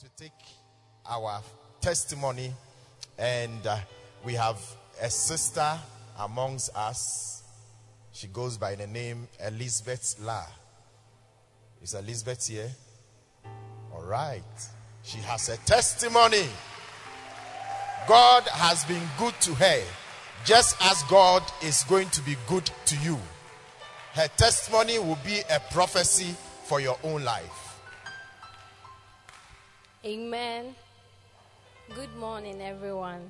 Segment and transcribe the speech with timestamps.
[0.00, 0.32] Want to take
[1.08, 1.40] our
[1.80, 2.52] testimony,
[3.18, 3.76] and uh,
[4.24, 4.60] we have
[5.02, 5.76] a sister
[6.20, 7.42] amongst us.
[8.12, 10.44] She goes by the name Elizabeth La.
[11.82, 12.70] Is Elizabeth here?
[13.92, 14.42] All right.
[15.02, 16.46] She has a testimony.
[18.06, 19.82] God has been good to her,
[20.44, 23.18] just as God is going to be good to you.
[24.12, 27.67] Her testimony will be a prophecy for your own life.
[30.04, 30.76] Amen.
[31.92, 33.28] Good morning, everyone.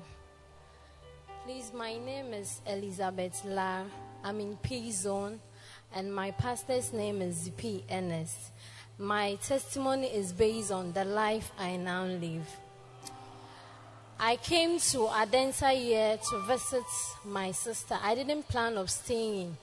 [1.43, 3.81] Please, my name is Elizabeth La.
[4.23, 5.39] I'm in P Zone,
[5.95, 7.83] and my pastor's name is P.
[7.89, 8.51] Ernest.
[8.99, 12.47] My testimony is based on the life I now live.
[14.19, 16.85] I came to Adenta here to visit
[17.25, 17.97] my sister.
[17.99, 19.57] I didn't plan of staying,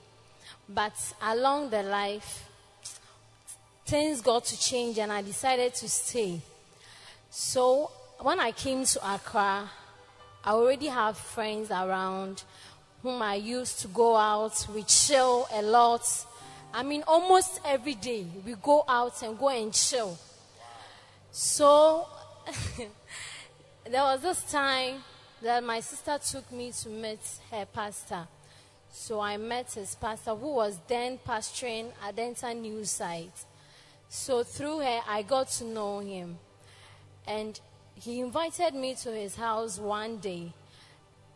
[0.67, 2.49] but along the life,
[3.85, 6.41] things got to change, and I decided to stay.
[7.29, 9.69] So when I came to Accra,
[10.43, 12.43] I already have friends around
[13.03, 14.67] whom I used to go out.
[14.73, 16.07] We chill a lot.
[16.73, 20.17] I mean, almost every day we go out and go and chill.
[21.31, 22.07] So
[23.85, 25.03] there was this time
[25.41, 27.19] that my sister took me to meet
[27.51, 28.27] her pastor.
[28.91, 33.45] So I met his pastor who was then pastoring Adenta News site.
[34.09, 36.37] So through her, I got to know him.
[37.27, 37.59] And
[37.95, 40.53] he invited me to his house one day.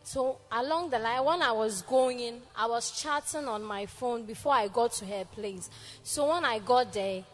[0.04, 4.24] So along the line, when I was going, in, I was chatting on my phone
[4.24, 5.70] before I got to her place.
[6.02, 7.24] So when I got there,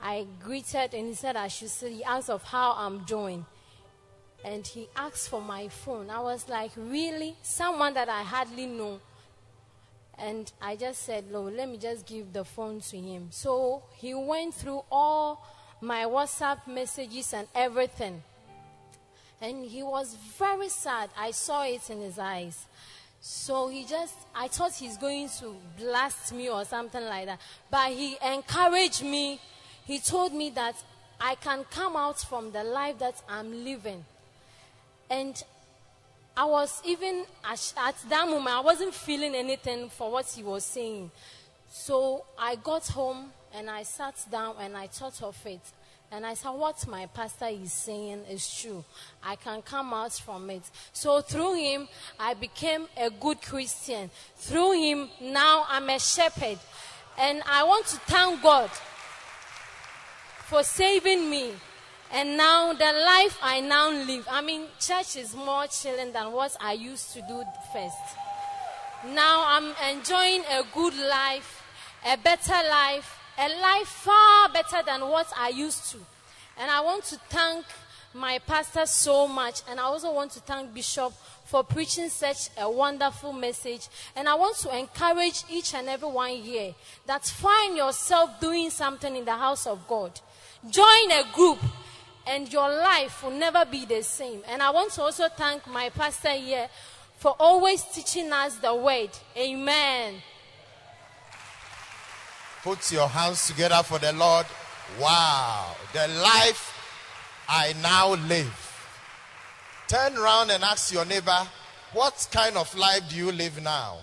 [0.00, 1.94] I greeted and he said I should see.
[1.94, 3.46] He asked of how I'm doing.
[4.44, 6.10] And he asked for my phone.
[6.10, 7.36] I was like, really?
[7.42, 9.00] Someone that I hardly know.
[10.18, 13.28] And I just said, no, let me just give the phone to him.
[13.30, 15.44] So he went through all
[15.80, 18.22] my WhatsApp messages and everything.
[19.40, 21.10] And he was very sad.
[21.18, 22.66] I saw it in his eyes.
[23.20, 27.40] So he just, I thought he's going to blast me or something like that.
[27.70, 29.40] But he encouraged me.
[29.84, 30.74] He told me that
[31.20, 34.04] I can come out from the life that I'm living.
[35.10, 35.42] And
[36.36, 41.10] I was even, at that moment, I wasn't feeling anything for what he was saying.
[41.70, 45.60] So I got home and I sat down and I thought of it.
[46.12, 48.84] And I said, What my pastor is saying is true.
[49.24, 50.62] I can come out from it.
[50.92, 51.88] So through him,
[52.20, 54.10] I became a good Christian.
[54.36, 56.58] Through him, now I'm a shepherd.
[57.18, 58.70] And I want to thank God
[60.44, 61.52] for saving me.
[62.12, 66.56] And now the life I now live, I mean, church is more chilling than what
[66.60, 67.42] I used to do
[67.72, 67.96] first.
[69.12, 71.62] Now I'm enjoying a good life,
[72.06, 75.98] a better life, a life far better than what I used to.
[76.58, 77.66] And I want to thank
[78.14, 79.62] my pastor so much.
[79.68, 81.12] And I also want to thank Bishop
[81.44, 83.88] for preaching such a wonderful message.
[84.14, 86.74] And I want to encourage each and every one here
[87.06, 90.18] that find yourself doing something in the house of God.
[90.68, 91.58] Join a group
[92.26, 94.42] and your life will never be the same.
[94.48, 96.68] And I want to also thank my pastor here
[97.18, 99.10] for always teaching us the word.
[99.36, 100.14] Amen.
[102.66, 104.44] Put your hands together for the Lord.
[105.00, 105.76] Wow.
[105.92, 108.88] The life I now live.
[109.86, 111.46] Turn around and ask your neighbor,
[111.92, 113.98] what kind of life do you live now?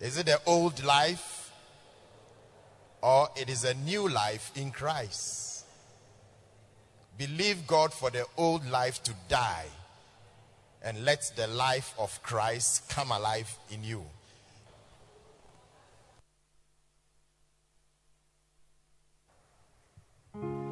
[0.00, 1.50] Is it the old life?
[3.02, 5.64] Or it is a new life in Christ?
[7.18, 9.66] Believe God for the old life to die
[10.80, 14.04] and let the life of Christ come alive in you.
[20.42, 20.65] Stamp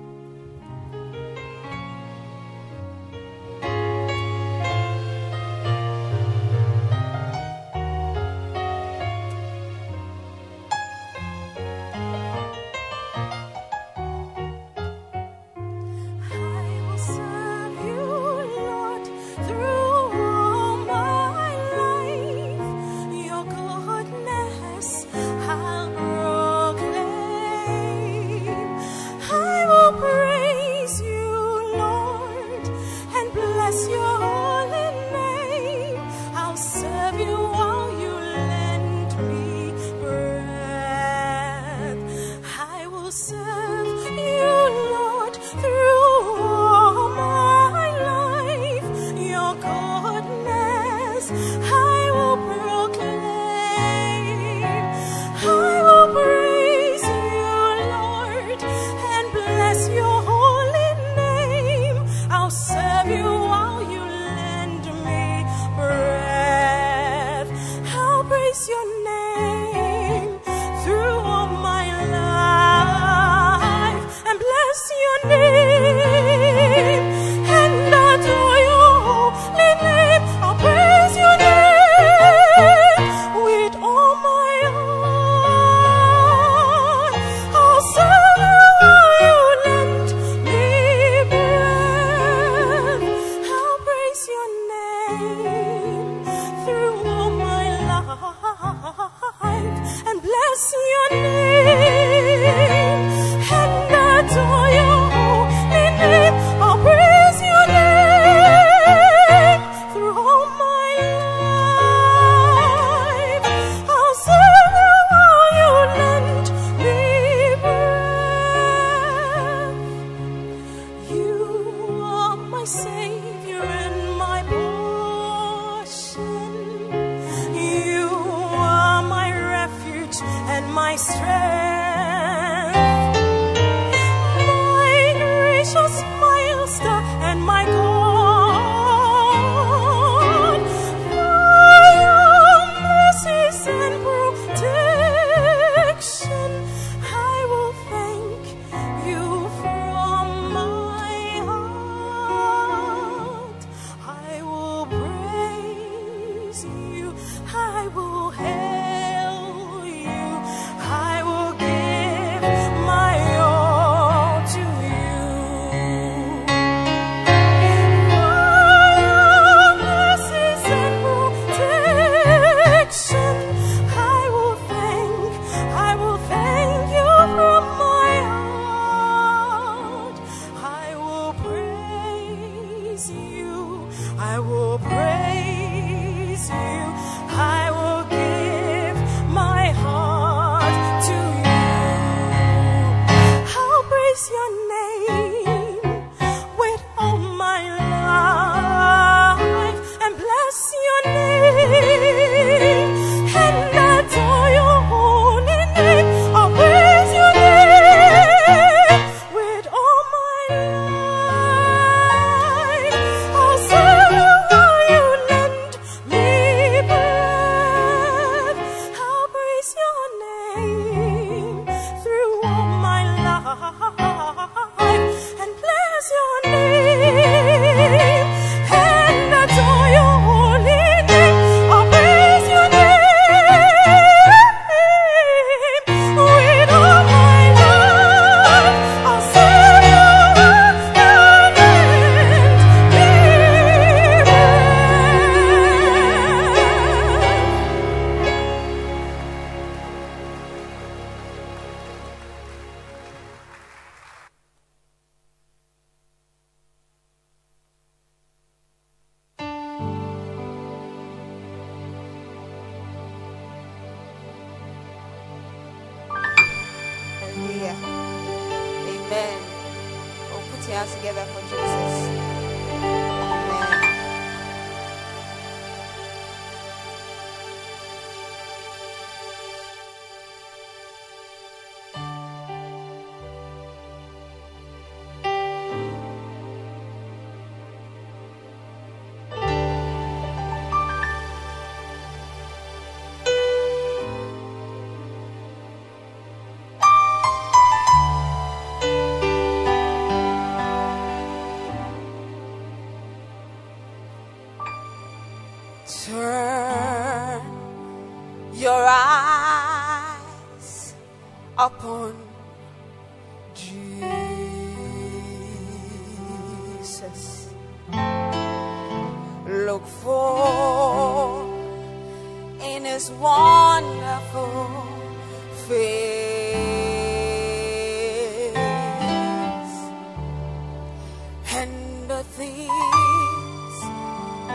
[332.36, 333.76] things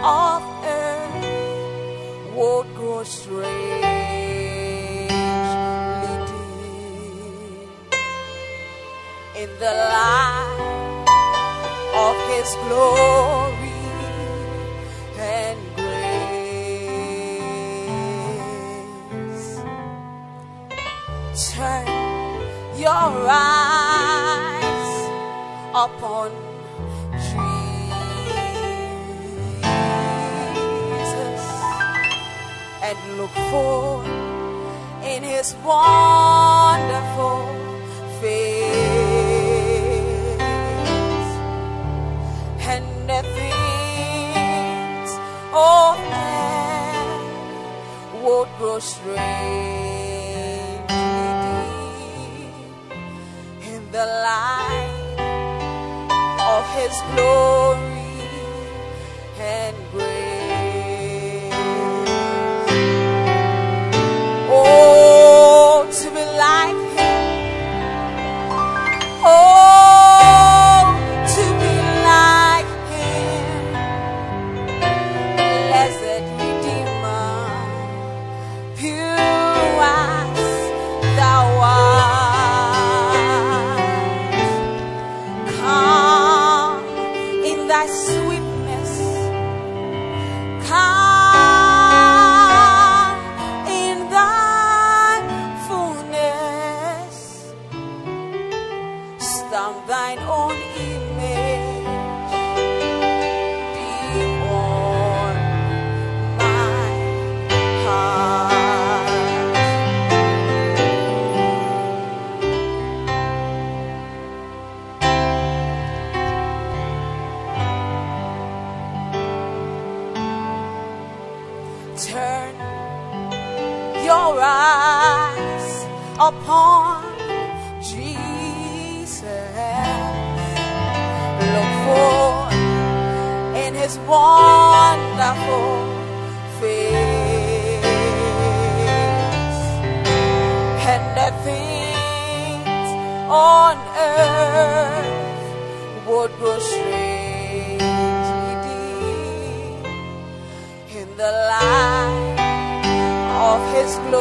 [0.04, 1.26] of earth
[2.36, 3.48] would grow strangely
[6.30, 7.70] dim
[9.42, 11.06] in the light
[12.06, 13.80] of His glory
[15.18, 16.60] and grace.
[21.56, 21.88] Turn
[22.76, 24.92] your eyes
[25.74, 26.49] upon
[33.20, 34.04] look for
[35.04, 37.44] in his wonderful
[38.22, 38.80] face.
[42.74, 45.12] And the things
[45.52, 47.20] of man
[48.24, 49.18] would grow strangely
[51.44, 52.54] deep
[53.74, 55.20] in the light
[56.56, 57.69] of his glory.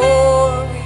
[0.00, 0.77] Glory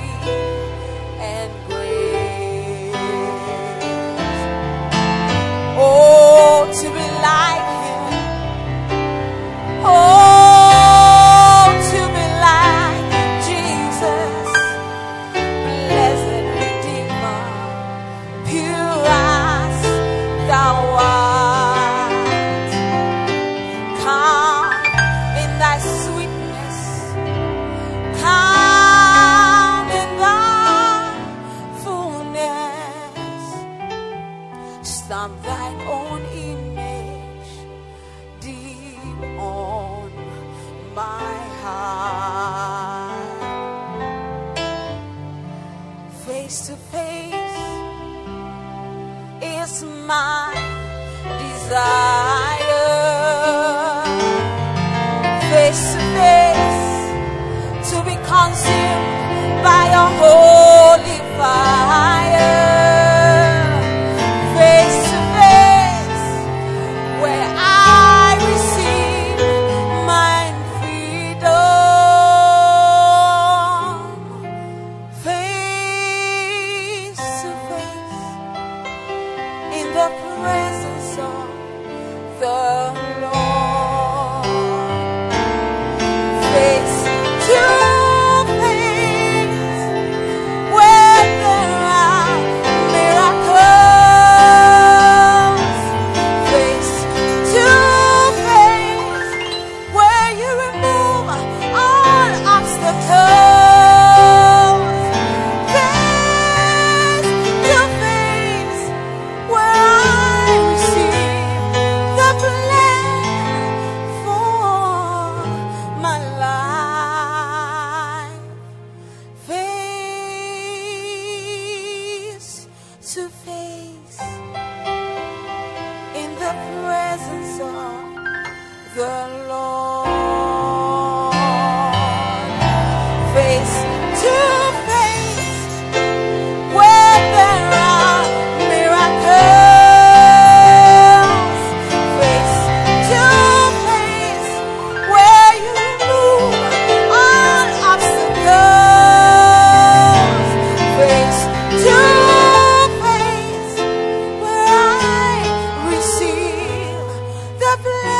[157.80, 158.11] the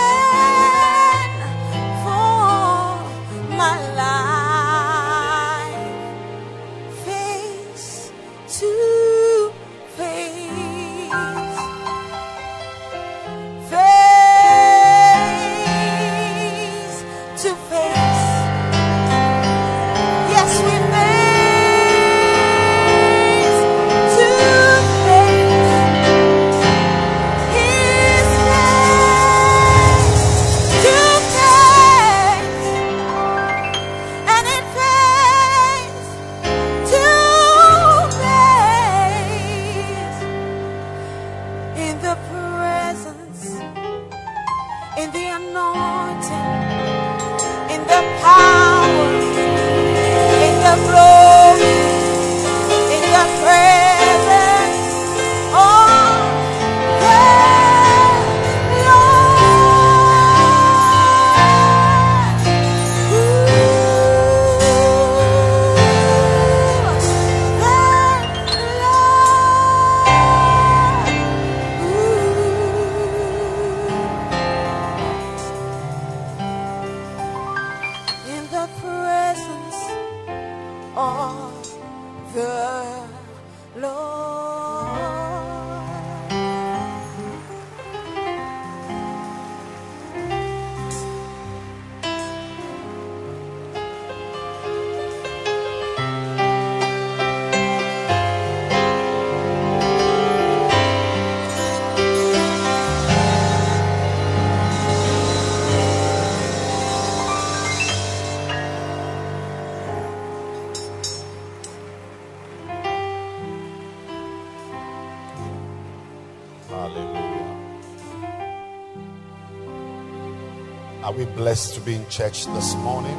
[121.52, 123.18] blessed to be in church this morning?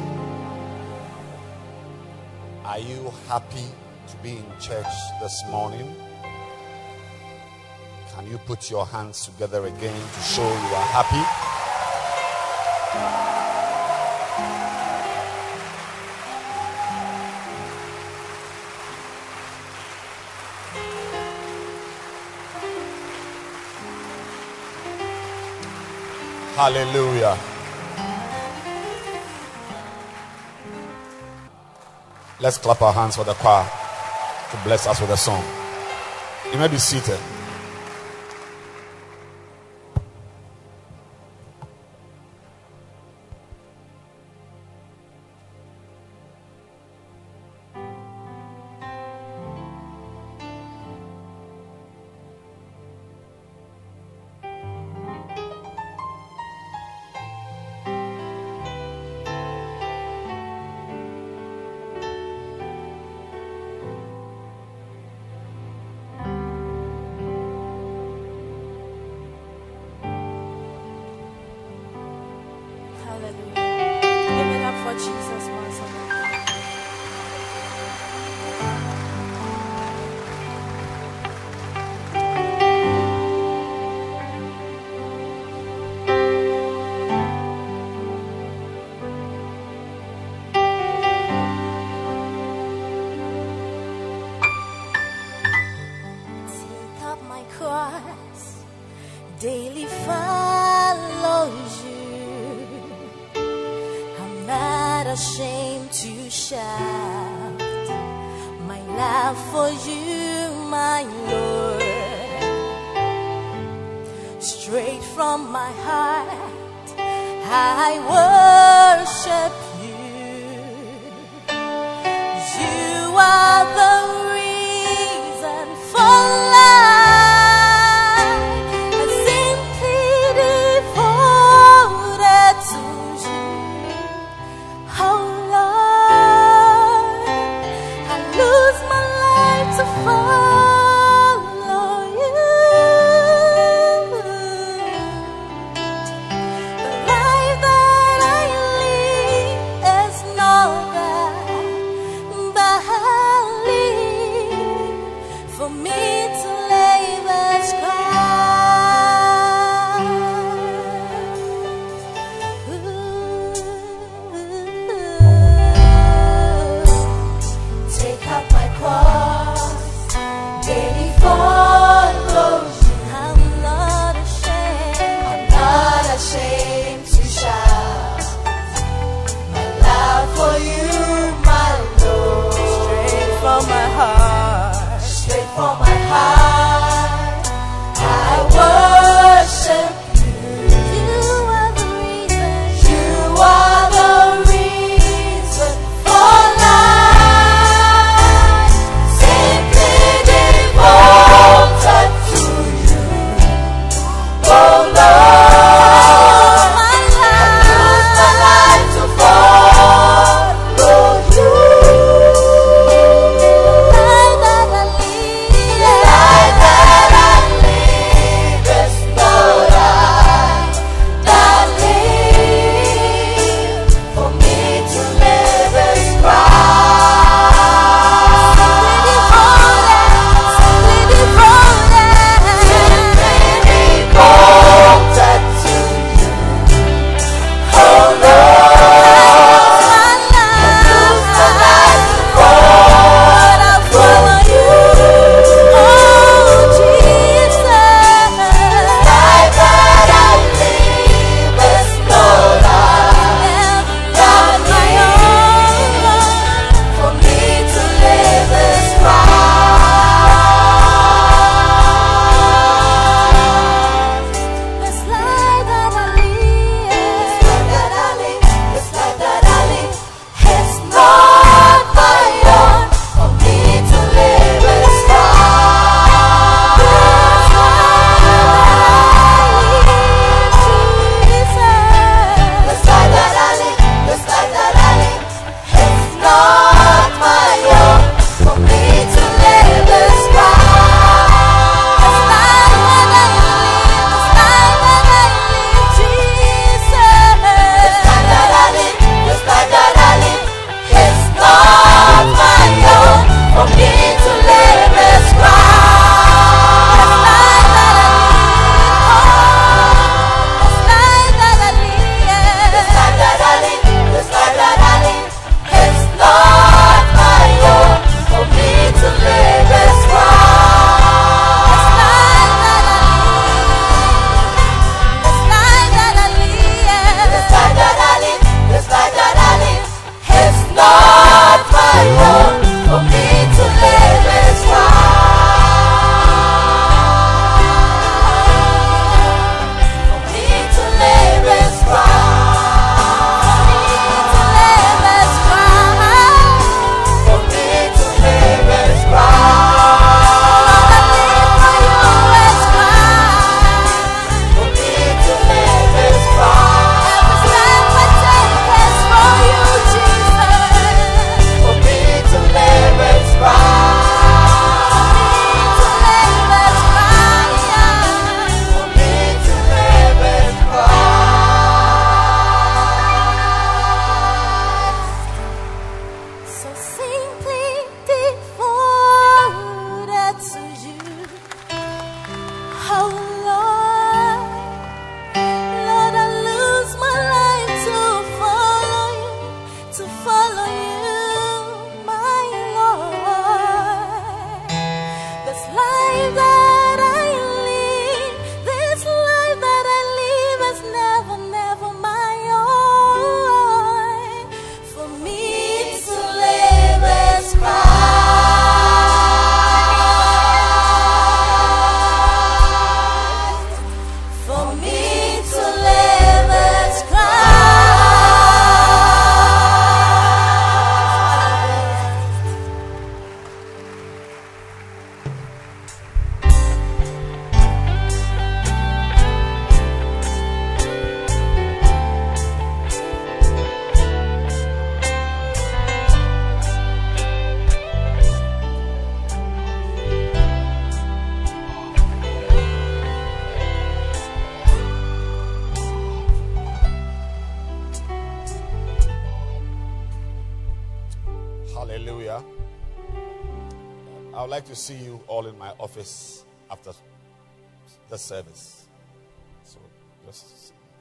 [2.64, 3.68] Are you happy
[4.08, 4.92] to be in church
[5.22, 5.94] this morning?
[8.12, 11.24] Can you put your hands together again to show you are happy?
[26.56, 27.53] Hallelujah.
[32.44, 33.64] Let's clap our hands for the choir
[34.50, 35.42] to bless us with a song.
[36.52, 37.18] You may be seated.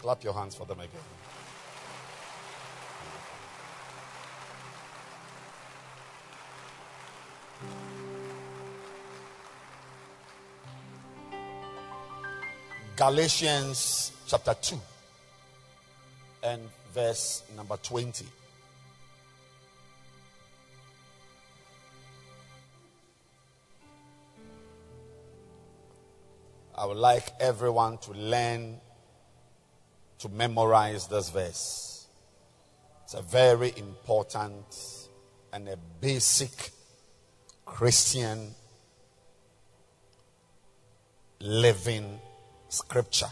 [0.04, 1.00] Clap your hands for them again.
[12.98, 14.78] Galatians chapter 2
[16.44, 16.62] and
[16.94, 18.26] verse number 20.
[26.76, 28.82] I would like everyone to learn
[30.24, 32.08] to memorize this verse.
[33.04, 34.66] It's a very important
[35.52, 36.72] and a basic
[37.66, 38.56] Christian
[41.42, 42.22] living
[42.70, 43.32] scripture.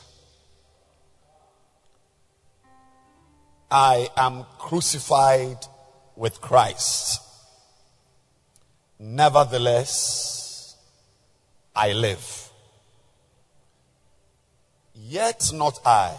[3.71, 5.60] I am crucified
[6.17, 7.21] with Christ.
[8.99, 10.75] Nevertheless,
[11.73, 12.49] I live.
[14.93, 16.17] Yet not I,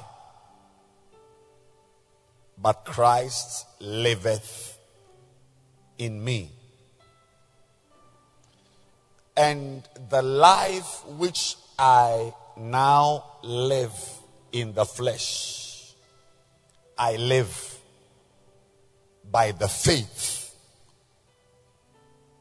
[2.62, 4.78] but Christ liveth
[5.98, 6.52] in me.
[9.36, 13.92] And the life which I now live
[14.52, 15.94] in the flesh,
[16.96, 17.78] I live
[19.28, 20.54] by the faith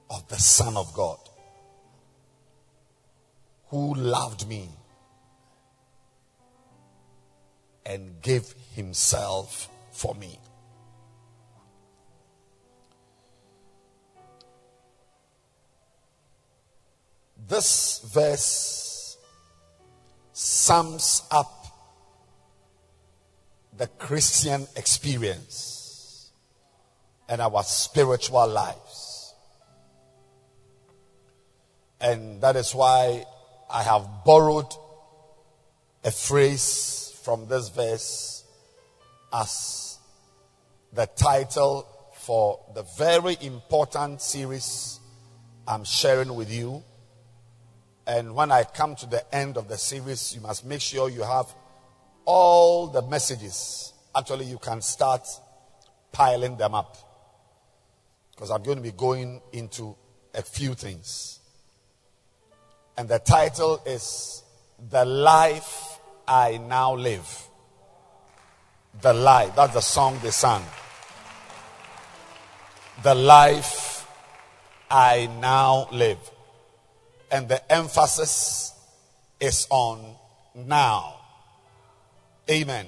[0.09, 1.17] of the Son of God
[3.69, 4.69] who loved me
[7.85, 9.70] and gave himself
[10.01, 10.39] for me.
[17.47, 19.17] This verse
[20.33, 21.53] sums up
[23.77, 26.31] the Christian experience
[27.29, 29.35] and our spiritual lives.
[31.99, 33.25] And that is why
[33.69, 34.73] I have borrowed
[36.03, 38.43] a phrase from this verse
[39.31, 39.90] as
[40.93, 44.99] the title for the very important series
[45.67, 46.83] I'm sharing with you.
[48.05, 51.23] And when I come to the end of the series, you must make sure you
[51.23, 51.47] have
[52.25, 53.93] all the messages.
[54.15, 55.25] Actually, you can start
[56.11, 56.97] piling them up.
[58.31, 59.95] Because I'm going to be going into
[60.33, 61.39] a few things.
[62.97, 64.43] And the title is
[64.89, 67.47] The Life I Now Live.
[68.99, 69.55] The Life.
[69.55, 70.63] That's the song they sang.
[73.03, 74.07] The Life
[74.89, 76.19] I Now Live.
[77.31, 78.73] And the emphasis
[79.39, 80.15] is on
[80.53, 81.15] now.
[82.49, 82.87] Amen.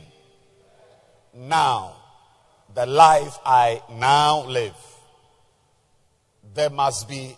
[1.34, 1.96] Now.
[2.76, 4.76] The life I now live.
[6.56, 7.38] There must be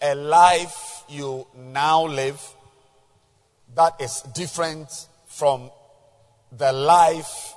[0.00, 2.40] a life you now live
[3.74, 4.88] that is different
[5.26, 5.70] from
[6.56, 7.54] the life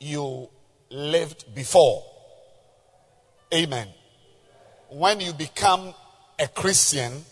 [0.00, 0.48] you
[0.90, 2.04] lived before.
[3.54, 3.88] Amen.
[4.88, 5.94] When you become
[6.38, 7.24] a Christian,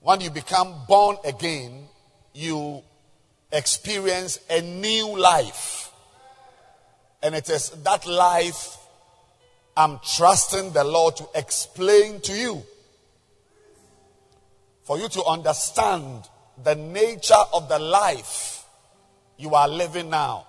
[0.00, 1.86] when you become born again,
[2.34, 2.82] you
[3.52, 5.90] experience a new life.
[7.22, 8.76] And it is that life
[9.76, 12.62] I'm trusting the Lord to explain to you.
[14.84, 16.28] For you to understand
[16.62, 18.64] the nature of the life
[19.36, 20.46] you are living now.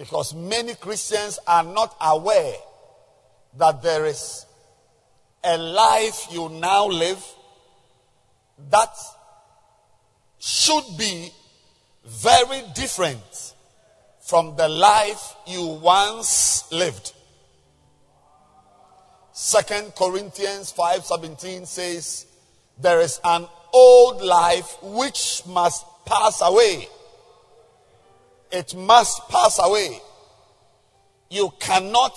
[0.00, 2.54] Because many Christians are not aware
[3.58, 4.46] that there is
[5.44, 7.22] a life you now live
[8.70, 8.88] that
[10.38, 11.30] should be
[12.06, 13.52] very different
[14.22, 17.12] from the life you once lived.
[19.32, 22.24] Second Corinthians 5:17 says
[22.78, 26.88] there is an old life which must pass away.
[28.52, 30.00] It must pass away.
[31.30, 32.16] You cannot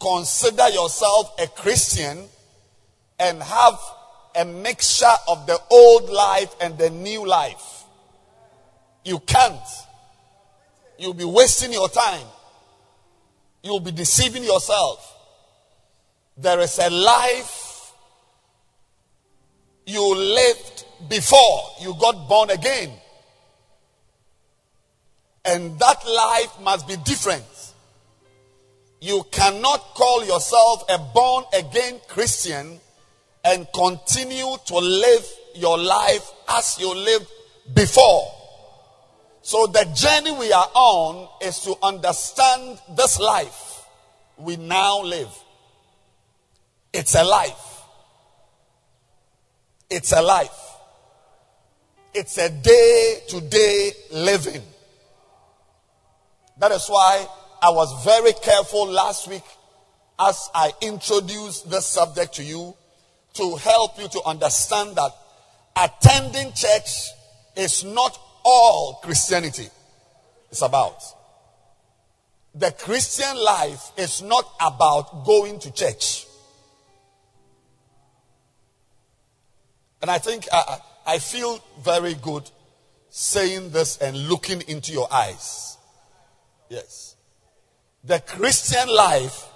[0.00, 2.24] consider yourself a Christian
[3.18, 3.78] and have
[4.36, 7.84] a mixture of the old life and the new life.
[9.04, 9.60] You can't.
[10.98, 12.26] You'll be wasting your time.
[13.62, 15.16] You'll be deceiving yourself.
[16.36, 17.92] There is a life
[19.86, 22.90] you lived before you got born again.
[25.50, 27.44] And that life must be different.
[29.00, 32.78] You cannot call yourself a born again Christian
[33.44, 37.26] and continue to live your life as you lived
[37.74, 38.32] before.
[39.42, 43.82] So the journey we are on is to understand this life
[44.36, 45.36] we now live.
[46.92, 47.82] It's a life.
[49.90, 50.76] It's a life.
[52.14, 54.62] It's a day to day living.
[56.60, 57.26] That is why
[57.62, 59.42] I was very careful last week
[60.18, 62.74] as I introduced this subject to you
[63.34, 65.10] to help you to understand that
[65.74, 67.08] attending church
[67.56, 69.68] is not all Christianity
[70.50, 71.02] is about.
[72.54, 76.26] The Christian life is not about going to church.
[80.02, 82.50] And I think I, I feel very good
[83.08, 85.78] saying this and looking into your eyes.
[86.70, 87.16] Yes.
[88.04, 89.46] The Christian life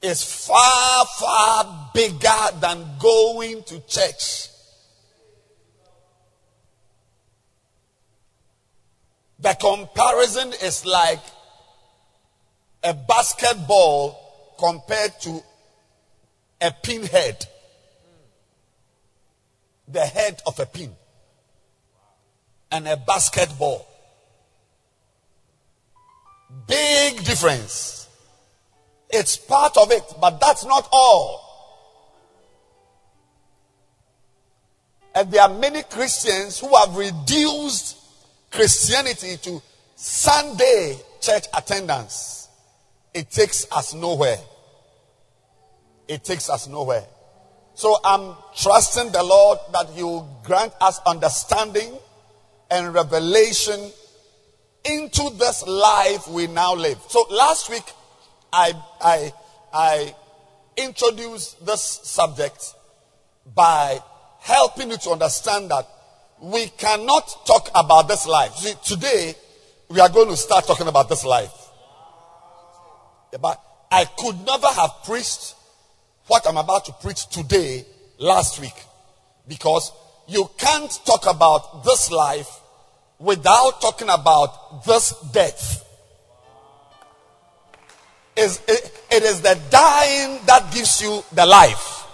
[0.00, 4.48] is far, far bigger than going to church.
[9.40, 11.22] The comparison is like
[12.82, 15.42] a basketball compared to
[16.60, 17.46] a pinhead
[19.88, 20.94] the head of a pin
[22.70, 23.86] and a basketball.
[26.66, 28.08] Big difference.
[29.10, 31.44] It's part of it, but that's not all.
[35.14, 37.96] And there are many Christians who have reduced
[38.50, 39.62] Christianity to
[39.94, 42.48] Sunday church attendance.
[43.12, 44.38] It takes us nowhere.
[46.08, 47.04] It takes us nowhere.
[47.74, 51.96] So I'm trusting the Lord that He will grant us understanding
[52.70, 53.90] and revelation
[54.84, 56.98] into this life we now live.
[57.08, 57.84] So last week,
[58.52, 59.32] I, I,
[59.72, 60.14] I
[60.76, 62.74] introduced this subject
[63.54, 63.98] by
[64.40, 65.88] helping you to understand that
[66.40, 68.54] we cannot talk about this life.
[68.56, 69.34] See, today,
[69.88, 71.52] we are going to start talking about this life.
[73.40, 75.54] But I could never have preached
[76.26, 77.84] what I'm about to preach today
[78.18, 78.74] last week.
[79.48, 79.92] Because
[80.28, 82.60] you can't talk about this life
[83.24, 85.80] without talking about this death.
[88.36, 88.60] It,
[89.10, 92.04] it is the dying that gives you the life.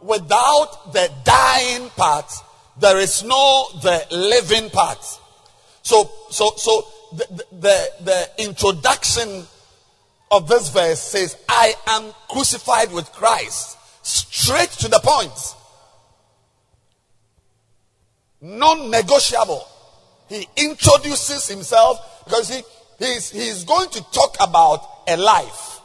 [0.00, 2.30] Without the dying part,
[2.78, 5.04] there is no the living part.
[5.82, 9.44] So, so, so the, the, the introduction
[10.30, 13.76] of this verse says, I am crucified with Christ.
[14.02, 15.32] Straight to the point.
[18.40, 19.66] Non negotiable.
[20.28, 22.62] He introduces himself because he,
[22.98, 25.80] he's, he's going to talk about a life.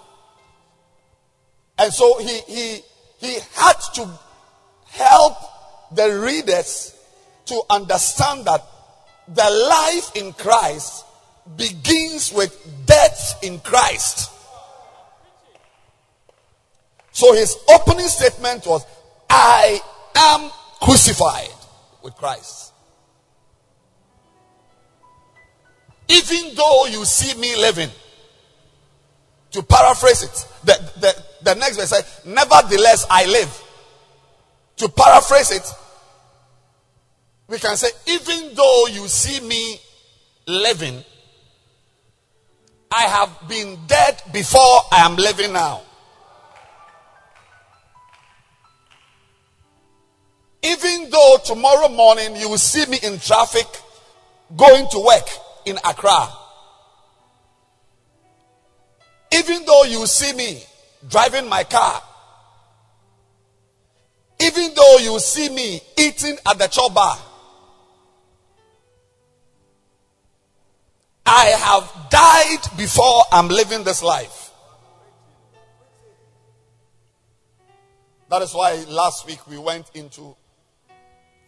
[1.78, 2.82] And so he, he,
[3.20, 4.10] he had to
[4.88, 5.38] help
[5.92, 6.96] the readers
[7.46, 8.64] to understand that
[9.28, 11.06] the life in Christ
[11.58, 14.30] begins with death in Christ.
[17.12, 18.86] So his opening statement was,
[19.30, 19.80] I
[20.16, 21.50] am crucified
[22.04, 22.74] with Christ.
[26.10, 27.90] Even though you see me living,
[29.52, 33.62] to paraphrase it, the, the, the next verse says, Nevertheless, I live.
[34.78, 35.64] To paraphrase it,
[37.48, 39.80] we can say, Even though you see me
[40.48, 41.04] living,
[42.92, 45.82] I have been dead before I am living now.
[50.64, 53.68] Even though tomorrow morning you will see me in traffic
[54.56, 55.28] going to work
[55.66, 56.30] in Accra.
[59.34, 60.64] Even though you see me
[61.10, 62.02] driving my car.
[64.40, 67.20] Even though you see me eating at the chop.
[71.26, 74.52] I have died before I'm living this life.
[78.30, 80.36] That is why last week we went into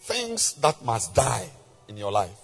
[0.05, 1.49] things that must die
[1.87, 2.39] in your life.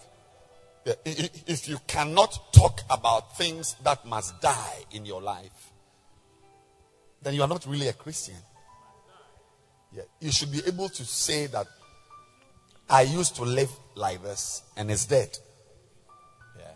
[1.05, 5.72] If you cannot talk about things that must die in your life,
[7.22, 8.41] then you are not really a Christian.
[9.93, 10.03] Yeah.
[10.20, 11.68] You should be able to say that
[12.89, 15.38] I used to live like this and it's dead.
[16.57, 16.74] Yeah.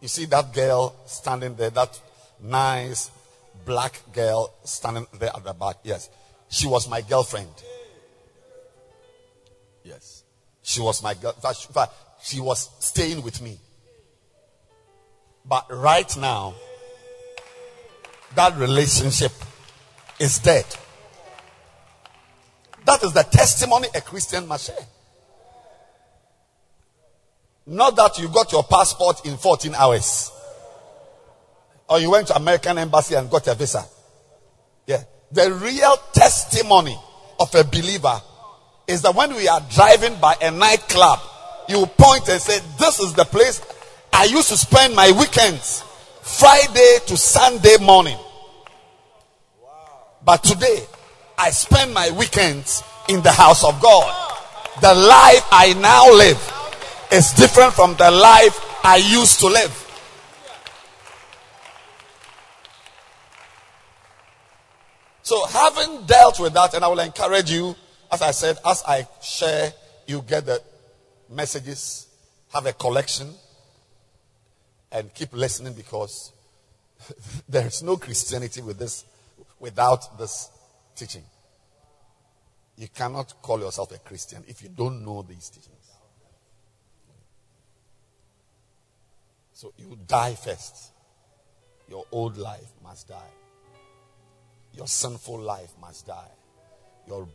[0.00, 2.00] You see that girl standing there, that
[2.42, 3.10] nice
[3.66, 5.76] black girl standing there at the back.
[5.84, 6.08] Yes.
[6.48, 7.52] She was my girlfriend.
[10.62, 11.34] She was my girl.
[12.22, 13.58] She was staying with me.
[15.44, 16.54] But right now,
[18.34, 19.32] that relationship
[20.18, 20.66] is dead.
[22.84, 24.86] That is the testimony a Christian must share.
[27.66, 30.30] Not that you got your passport in 14 hours.
[31.88, 33.84] Or you went to American embassy and got a visa.
[34.86, 35.02] Yeah.
[35.32, 36.96] The real testimony
[37.38, 38.20] of a believer
[38.90, 41.20] is that when we are driving by a nightclub,
[41.68, 43.62] you point and say, This is the place
[44.12, 45.84] I used to spend my weekends,
[46.22, 48.18] Friday to Sunday morning.
[50.24, 50.84] But today,
[51.38, 54.36] I spend my weekends in the house of God.
[54.80, 56.40] The life I now live
[57.12, 59.86] is different from the life I used to live.
[65.22, 67.76] So, having dealt with that, and I will encourage you,
[68.10, 69.72] as I said, as I share,
[70.06, 70.62] you get the
[71.28, 72.08] messages,
[72.52, 73.32] have a collection,
[74.92, 76.32] and keep listening because
[77.48, 79.04] there is no Christianity with this
[79.60, 80.50] without this
[80.96, 81.22] teaching.
[82.76, 85.76] You cannot call yourself a Christian if you don't know these teachings.
[89.52, 90.92] So you die first.
[91.88, 93.34] Your old life must die.
[94.72, 96.30] Your sinful life must die.
[97.06, 97.28] Your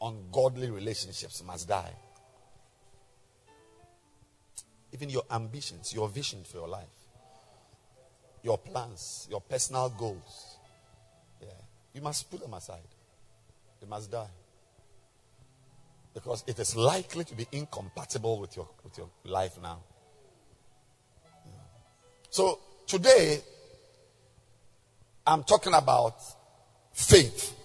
[0.00, 1.92] ungodly relationships must die.
[4.92, 6.86] Even your ambitions, your vision for your life,
[8.42, 10.56] your plans, your personal goals.
[11.40, 11.48] Yeah.
[11.92, 12.78] You must put them aside.
[13.80, 14.30] They must die.
[16.14, 19.80] Because it is likely to be incompatible with your, with your life now.
[22.30, 23.40] So today,
[25.26, 26.16] I'm talking about
[26.92, 27.57] faith.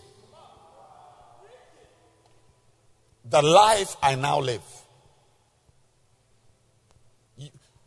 [3.29, 4.61] The life I now live.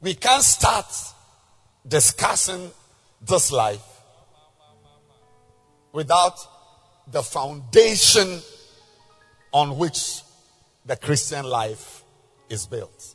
[0.00, 0.86] We can't start
[1.86, 2.70] discussing
[3.20, 3.84] this life
[5.92, 6.38] without
[7.10, 8.40] the foundation
[9.52, 10.22] on which
[10.84, 12.04] the Christian life
[12.48, 13.14] is built.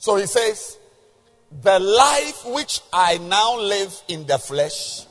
[0.00, 0.78] So he says,
[1.62, 5.06] The life which I now live in the flesh,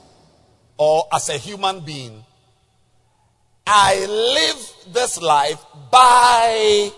[0.79, 2.23] or as a human being,
[3.67, 6.89] I live this life by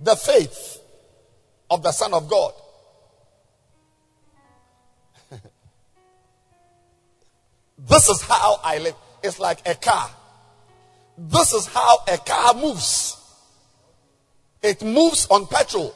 [0.00, 0.80] the faith
[1.70, 2.52] of the Son of God.
[7.78, 8.96] this is how I live.
[9.22, 10.10] It's like a car.
[11.16, 13.16] This is how a car moves.
[14.62, 15.94] It moves on petrol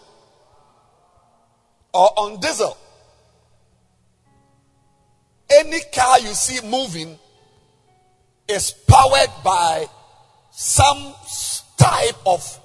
[1.93, 2.79] or on diesel.
[5.51, 7.19] Any car you see moving
[8.49, 9.87] is powered by
[10.51, 11.15] some
[11.77, 12.59] type of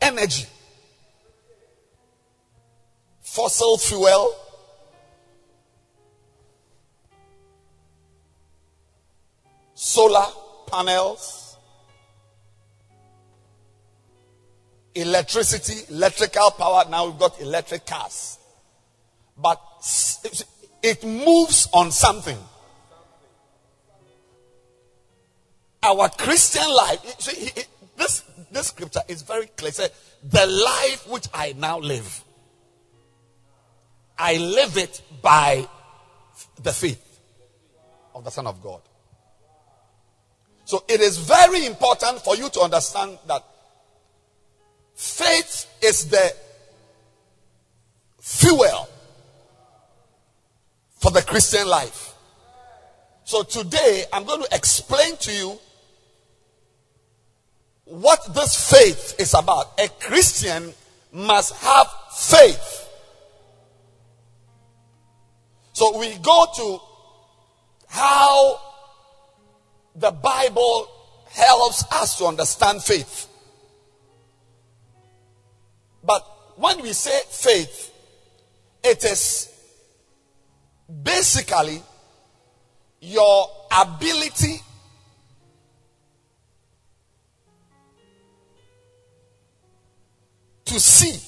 [0.00, 0.46] energy.
[3.20, 4.34] Fossil fuel,
[9.74, 10.26] solar
[10.66, 11.56] panels,
[14.94, 16.84] electricity, electrical power.
[16.90, 18.38] Now we've got electric cars
[19.40, 19.60] but
[20.88, 22.38] it moves on something.
[25.82, 27.18] Our Christian life,
[27.96, 29.72] this, this scripture is very clear.
[30.24, 32.24] The life which I now live,
[34.18, 35.68] I live it by
[36.62, 37.20] the faith
[38.14, 38.80] of the Son of God.
[40.64, 43.44] So it is very important for you to understand that
[44.94, 46.34] faith is the
[48.20, 48.88] fuel
[50.98, 52.14] for the Christian life.
[53.24, 55.58] So today I'm going to explain to you
[57.84, 59.78] what this faith is about.
[59.78, 60.72] A Christian
[61.12, 61.86] must have
[62.16, 62.88] faith.
[65.72, 66.80] So we go to
[67.88, 68.60] how
[69.94, 70.88] the Bible
[71.30, 73.26] helps us to understand faith.
[76.02, 76.26] But
[76.56, 77.92] when we say faith,
[78.82, 79.57] it is
[81.02, 81.82] basically
[83.00, 84.60] your ability
[90.64, 91.20] to see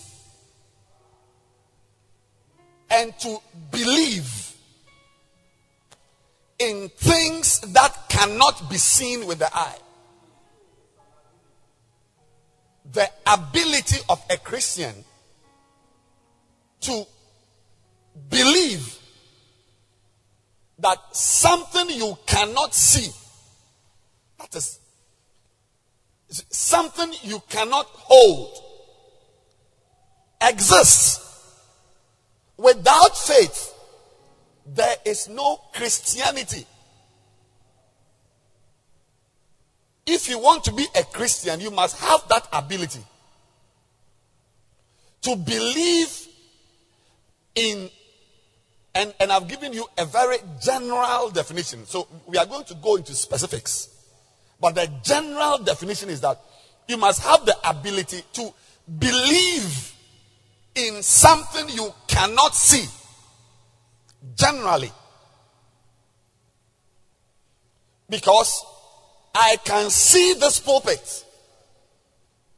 [2.90, 3.38] and to
[3.70, 4.54] believe
[6.58, 9.78] in things that cannot be seen with the eye.
[12.92, 15.04] The ability of a Christian
[16.80, 17.06] to
[18.28, 18.99] believe
[20.80, 23.10] that something you cannot see,
[24.38, 24.80] that is
[26.28, 28.56] something you cannot hold,
[30.40, 31.26] exists.
[32.56, 33.74] Without faith,
[34.66, 36.66] there is no Christianity.
[40.06, 43.00] If you want to be a Christian, you must have that ability
[45.22, 46.26] to believe
[47.54, 47.90] in
[48.94, 51.86] and, and I've given you a very general definition.
[51.86, 53.88] So we are going to go into specifics.
[54.60, 56.40] But the general definition is that
[56.88, 58.52] you must have the ability to
[58.98, 59.94] believe
[60.74, 62.86] in something you cannot see.
[64.36, 64.92] Generally.
[68.08, 68.64] Because
[69.34, 71.24] I can see this pulpit.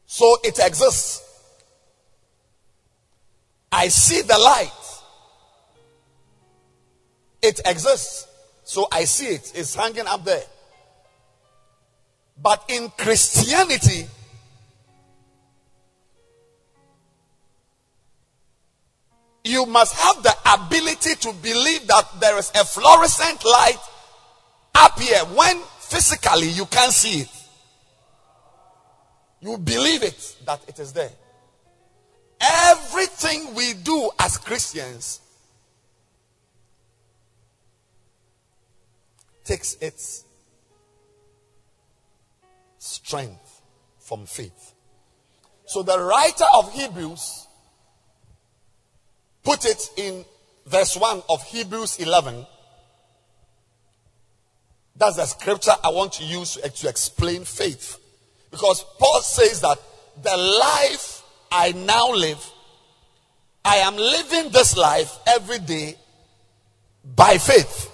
[0.07, 1.23] So it exists.
[3.71, 4.82] I see the light.
[7.43, 8.29] It exists.
[8.65, 9.53] So I see it.
[9.55, 10.45] It's hanging up there.
[12.41, 14.07] But in Christianity,
[19.45, 23.79] you must have the ability to believe that there is a fluorescent light
[24.75, 27.29] up here when physically you can't see it.
[29.41, 31.11] You believe it that it is there.
[32.41, 35.21] Everything we do as Christians
[39.45, 40.25] takes its
[42.79, 43.63] strength
[43.99, 44.75] from faith.
[45.67, 47.47] So the writer of Hebrews
[49.43, 50.25] put it in
[50.67, 52.47] verse 1 of Hebrews 11.
[54.97, 57.99] That's the scripture I want to use to explain faith.
[58.51, 59.79] Because Paul says that
[60.23, 62.45] the life I now live,
[63.65, 65.97] I am living this life every day
[67.05, 67.92] by faith.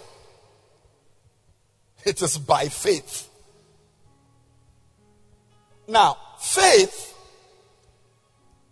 [2.04, 3.28] It is by faith.
[5.86, 7.14] Now, faith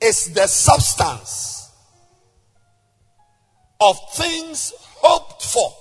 [0.00, 1.70] is the substance
[3.80, 5.72] of things hoped for.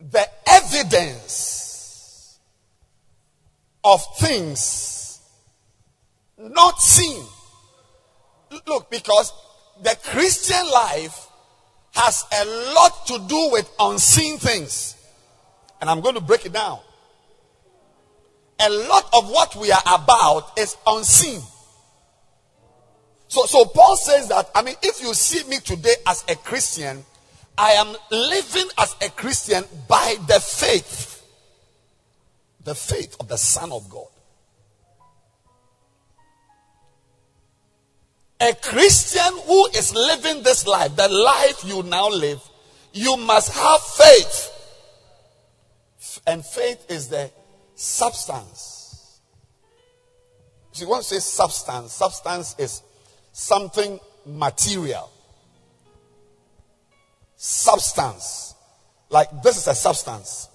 [0.00, 2.38] The evidence
[3.84, 5.20] of things
[6.38, 7.24] not seen.
[8.66, 9.32] Look, because
[9.82, 11.27] the Christian life
[11.98, 12.44] has a
[12.74, 14.96] lot to do with unseen things.
[15.80, 16.78] And I'm going to break it down.
[18.60, 21.40] A lot of what we are about is unseen.
[23.28, 27.04] So, so Paul says that, I mean, if you see me today as a Christian,
[27.56, 31.22] I am living as a Christian by the faith.
[32.64, 34.06] The faith of the Son of God.
[38.40, 42.40] A Christian who is living this life, the life you now live,
[42.92, 44.54] you must have faith.
[46.26, 47.30] And faith is the
[47.74, 49.20] substance.
[50.72, 52.82] See, when you say substance, substance is
[53.32, 55.10] something material.
[57.36, 58.54] Substance.
[59.10, 60.48] Like this is a substance.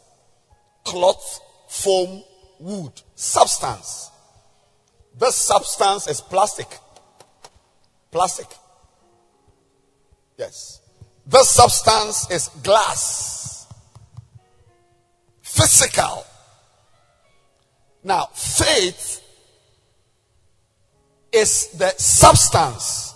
[0.86, 2.24] Cloth, foam,
[2.60, 3.02] wood.
[3.16, 4.10] Substance.
[5.18, 6.68] This substance is plastic.
[8.14, 8.46] Plastic.
[10.38, 10.82] Yes.
[11.26, 13.66] This substance is glass.
[15.42, 16.24] Physical.
[18.04, 19.20] Now, faith
[21.32, 23.16] is the substance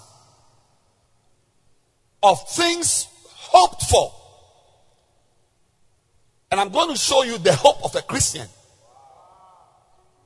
[2.24, 4.12] of things hoped for.
[6.50, 8.48] And I'm going to show you the hope of a Christian.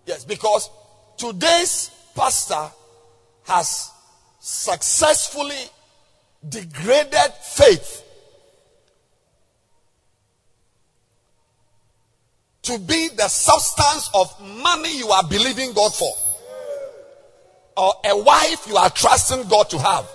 [0.05, 0.69] Yes, because
[1.17, 2.69] today's pastor
[3.43, 3.91] has
[4.41, 5.69] successfully
[6.49, 8.03] degraded faith
[12.63, 16.11] to be the substance of money you are believing God for,
[17.77, 20.09] or a wife you are trusting God to have,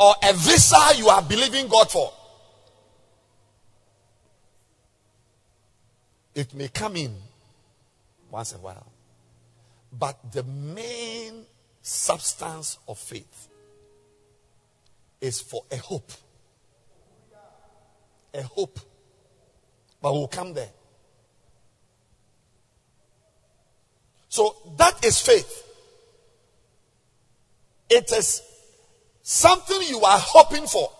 [0.00, 2.10] or a visa you are believing God for.
[6.34, 7.14] It may come in
[8.30, 8.86] once in a while,
[9.92, 11.44] but the main
[11.88, 13.48] substance of faith
[15.20, 16.12] is for a hope.
[18.34, 18.78] A hope.
[20.02, 20.68] But we'll come there.
[24.28, 25.64] So that is faith.
[27.88, 28.42] It is
[29.22, 30.92] something you are hoping for.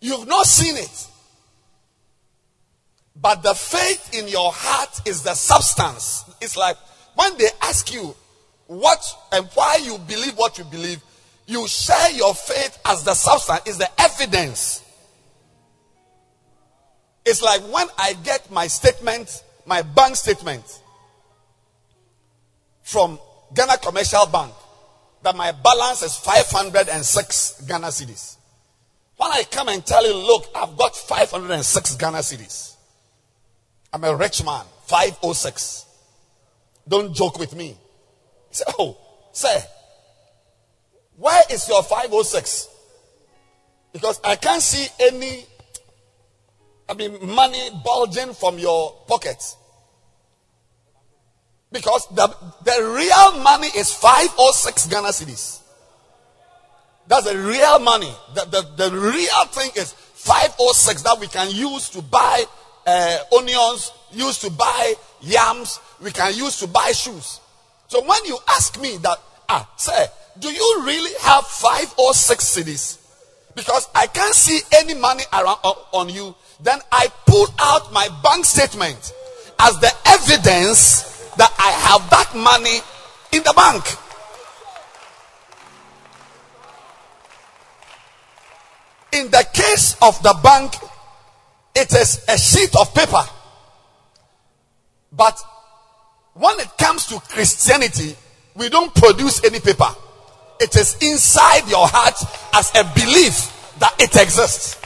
[0.00, 1.06] You've not seen it.
[3.14, 6.24] But the faith in your heart is the substance.
[6.40, 6.76] It's like
[7.16, 8.14] when they ask you
[8.66, 9.00] what
[9.32, 11.02] and why you believe what you believe,
[11.46, 14.84] you share your faith as the substance, is the evidence.
[17.24, 20.80] It's like when I get my statement, my bank statement
[22.82, 23.18] from
[23.54, 24.52] Ghana Commercial Bank
[25.22, 28.36] that my balance is 506 Ghana cedis.
[29.16, 32.76] When I come and tell you, look, I've got 506 Ghana cedis.
[33.92, 35.85] I'm a rich man, 506.
[36.88, 37.76] Don't joke with me.
[38.50, 38.96] Say, oh,
[39.36, 39.62] Say,
[41.18, 42.68] where is your 506?
[43.92, 45.44] Because I can't see any,
[46.88, 49.58] I mean, money bulging from your pockets.
[51.70, 52.28] Because the,
[52.64, 55.60] the real money is 506 Ghana cedis.
[57.06, 58.10] That's the real money.
[58.34, 62.42] The, the, the real thing is 506 that we can use to buy
[62.86, 64.94] uh, onions, use to buy
[65.26, 67.40] yams, we can use to buy shoes.
[67.88, 69.18] So when you ask me that,
[69.48, 70.06] ah, sir,
[70.38, 72.98] do you really have five or six cedis?
[73.54, 75.58] Because I can't see any money around
[75.92, 76.34] on you.
[76.62, 79.12] Then I pull out my bank statement
[79.58, 82.80] as the evidence that I have that money
[83.32, 83.84] in the bank.
[89.12, 90.74] In the case of the bank,
[91.74, 93.24] it is a sheet of paper.
[95.12, 95.38] But
[96.34, 98.16] when it comes to Christianity,
[98.54, 99.88] we don't produce any paper.
[100.60, 102.16] It is inside your heart
[102.54, 104.80] as a belief that it exists.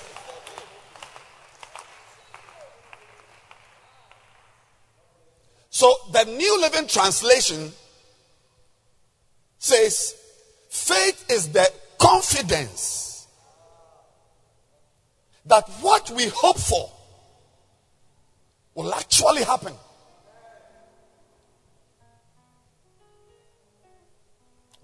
[5.71, 7.73] So the New Living Translation
[9.59, 10.14] says,
[10.68, 13.27] faith is the confidence
[15.47, 16.91] that what we hope for
[18.75, 19.73] will actually happen.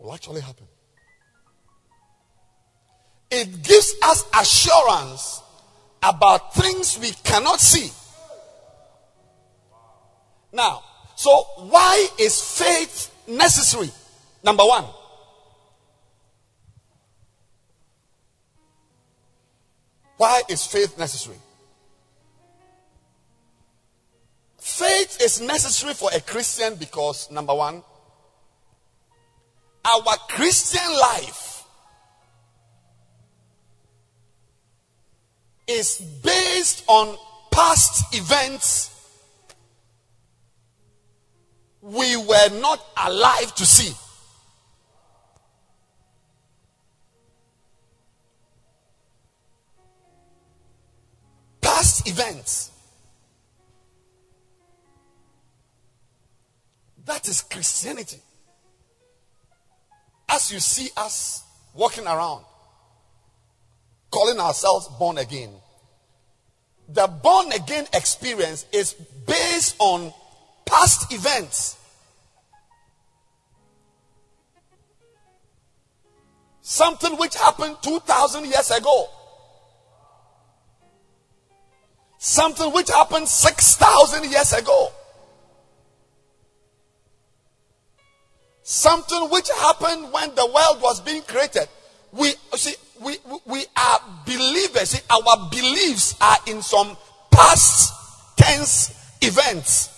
[0.07, 0.68] Will actually happen.
[3.28, 5.42] It gives us assurance
[6.00, 7.90] about things we cannot see.
[10.52, 10.84] Now,
[11.16, 13.90] so why is faith necessary?
[14.44, 14.84] Number one.
[20.18, 21.38] Why is faith necessary?
[24.59, 27.82] Faith is necessary for a Christian because, number one,
[29.87, 31.64] our Christian life
[35.68, 37.16] is based on
[37.53, 38.91] past events
[41.87, 43.95] we were not alive to see.
[51.61, 52.72] Past events.
[57.05, 58.18] That is Christianity.
[60.37, 62.45] As you see us walking around,
[64.11, 65.49] calling ourselves born again,
[66.91, 68.93] the born again experience is
[69.26, 70.12] based on
[70.66, 71.78] past events.
[76.61, 79.07] Something which happened 2,000 years ago.
[82.18, 84.93] Something which happened 6,000 years ago.
[88.68, 91.68] Something which happened when the world was being created.
[92.10, 94.90] We see, we, we are believers.
[94.90, 96.96] See, our beliefs are in some
[97.30, 97.94] past
[98.36, 98.92] tense
[99.22, 99.96] events.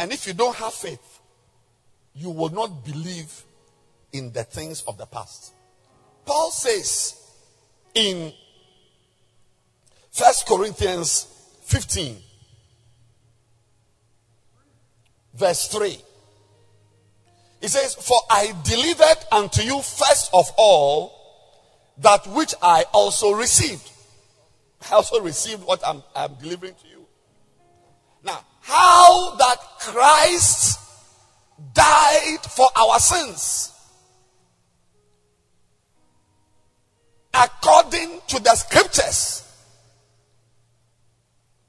[0.00, 1.20] And if you don't have faith,
[2.12, 3.44] you will not believe
[4.12, 5.52] in the things of the past.
[6.26, 7.22] Paul says
[7.94, 8.32] in
[10.10, 11.28] First Corinthians
[11.66, 12.16] 15,
[15.38, 15.98] verse 3.
[17.60, 21.14] He says, For I delivered unto you first of all
[21.98, 23.90] that which I also received.
[24.90, 27.06] I also received what I'm, I'm delivering to you.
[28.22, 30.78] Now, how that Christ
[31.72, 33.72] died for our sins
[37.34, 39.44] according to the scriptures.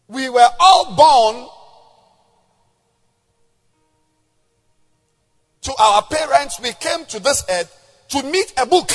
[0.07, 1.47] We were all born
[5.61, 6.59] to our parents.
[6.61, 8.91] We came to this earth to meet a book.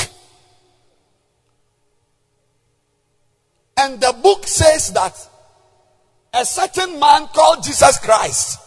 [3.76, 5.16] And the book says that
[6.32, 8.60] a certain man called Jesus Christ.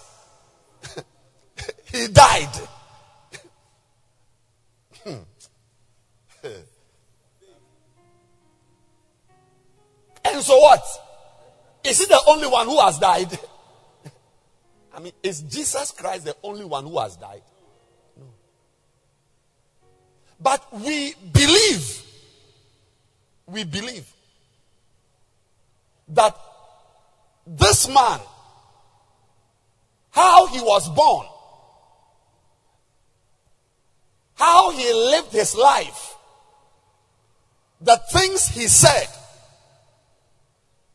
[1.91, 2.49] he died.
[5.03, 5.15] Hmm.
[10.25, 10.83] and so what?
[11.83, 13.37] Is he the only one who has died?
[14.93, 17.43] I mean, is Jesus Christ the only one who has died?
[20.39, 22.01] But we believe,
[23.47, 24.07] we believe
[26.09, 26.35] that
[27.45, 28.19] this man,
[30.11, 31.25] how he was born,
[34.35, 36.15] how he lived his life,
[37.81, 39.07] the things he said,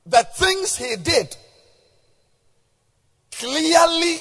[0.07, 1.36] the things he did,
[3.32, 4.18] clearly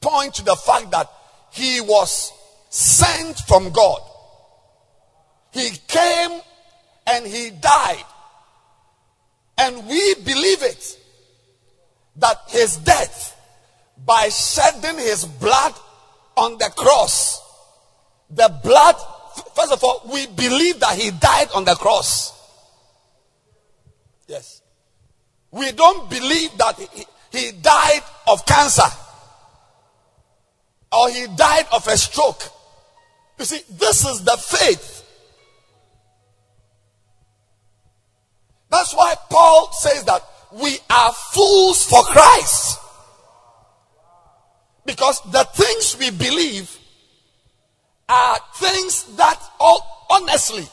[0.00, 1.10] point to the fact that
[1.52, 2.32] he was
[2.70, 4.00] sent from God.
[5.52, 6.40] He came
[7.06, 8.04] and he died.
[9.58, 10.98] And we believe it
[12.16, 13.36] that his death,
[14.06, 15.74] by shedding his blood
[16.36, 17.42] on the cross,
[18.30, 18.96] the blood,
[19.54, 22.32] first of all, we believe that he died on the cross.
[24.28, 24.62] Yes.
[25.50, 28.88] We don't believe that he, he died of cancer
[30.92, 32.42] or he died of a stroke.
[33.40, 35.02] You see, this is the faith.
[38.68, 40.22] That's why Paul says that
[40.52, 42.78] we are fools for Christ.
[44.84, 46.76] Because the things we believe
[48.10, 50.68] are things that, all honestly,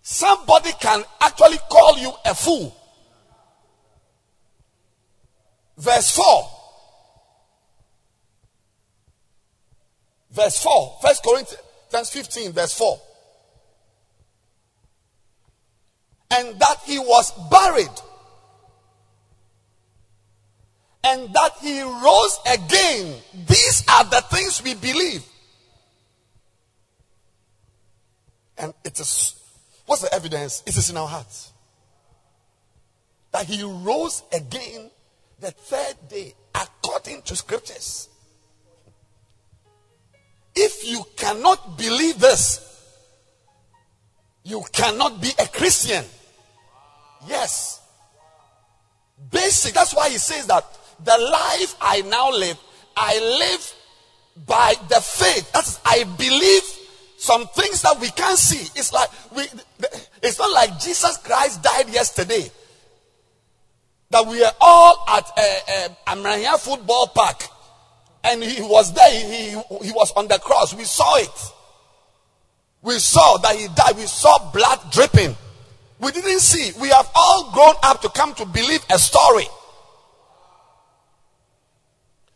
[0.00, 2.76] somebody can actually call you a fool.
[5.76, 6.57] Verse 4.
[10.38, 10.98] Verse 4.
[11.02, 13.00] First Corinthians 15, verse 4.
[16.30, 17.88] And that he was buried.
[21.02, 23.16] And that he rose again.
[23.48, 25.24] These are the things we believe.
[28.58, 29.34] And it is,
[29.86, 30.62] what's the evidence?
[30.64, 31.50] It is in our hearts.
[33.32, 34.92] That he rose again
[35.40, 38.08] the third day according to scriptures.
[40.60, 42.64] If you cannot believe this,
[44.42, 46.04] you cannot be a Christian.
[47.28, 47.80] Yes.
[49.30, 49.72] Basic.
[49.72, 50.64] That's why he says that
[51.04, 52.58] the life I now live,
[52.96, 53.74] I live
[54.46, 55.52] by the faith.
[55.52, 56.62] That's I believe
[57.18, 58.68] some things that we can't see.
[58.76, 59.44] It's like we
[60.24, 62.50] it's not like Jesus Christ died yesterday.
[64.10, 67.44] That we are all at a, a Amrahia football park
[68.24, 69.50] and he was there, he,
[69.86, 70.74] he was on the cross.
[70.74, 71.52] We saw it.
[72.82, 73.96] We saw that he died.
[73.96, 75.36] We saw blood dripping.
[76.00, 76.72] We didn't see.
[76.80, 79.46] We have all grown up to come to believe a story.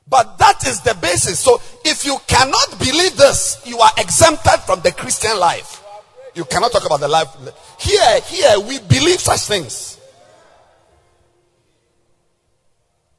[0.08, 1.38] But that is the basis.
[1.40, 5.82] So if you cannot believe this, you are exempted from the Christian life.
[6.34, 7.28] You cannot talk about the life.
[7.78, 9.98] Here, here, we believe such things.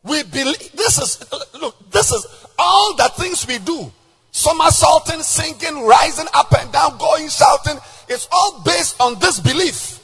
[0.04, 3.92] We believe, this is, look, this is all the things we do.
[4.32, 7.80] Somersaulting, singing, rising up and down, going, shouting.
[8.10, 10.00] It's all based on this belief.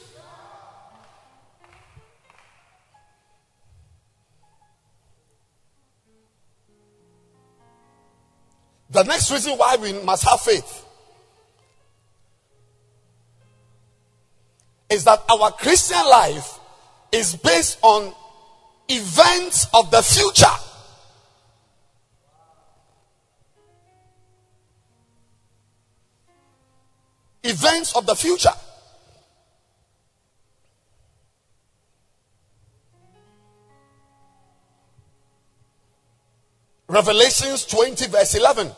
[8.90, 10.84] The next reason why we must have faith
[14.88, 16.58] is that our Christian life
[17.12, 18.12] is based on
[18.90, 20.46] events of the future.
[27.42, 28.50] Events of the future.
[36.88, 38.72] Revelations 20, verse 11.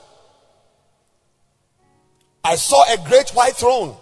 [2.44, 3.96] I saw a great white throne,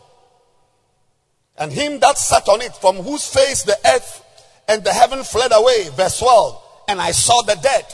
[1.56, 4.24] and him that sat on it, from whose face the earth
[4.70, 5.88] and the heaven fled away.
[5.96, 6.62] Verse 12.
[6.88, 7.84] And I saw the dead,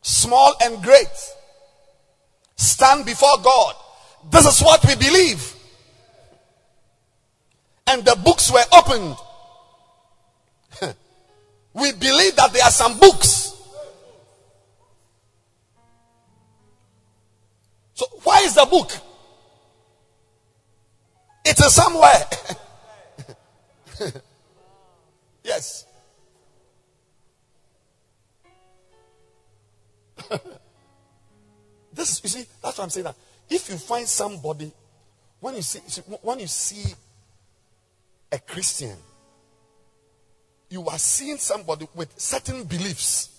[0.00, 1.06] small and great,
[2.56, 3.74] stand before God.
[4.30, 5.54] This is what we believe.
[7.86, 9.16] And the books were opened
[11.74, 13.54] we believe that there are some books.
[17.94, 18.90] So, why is the book?
[21.44, 22.24] It is somewhere.
[25.44, 25.86] yes.
[31.92, 33.16] this you see, that's why I'm saying that.
[33.48, 34.72] If you find somebody,
[35.40, 35.80] when you see
[36.22, 36.94] when you see
[38.32, 38.96] a Christian
[40.68, 43.30] you are seeing somebody with certain beliefs.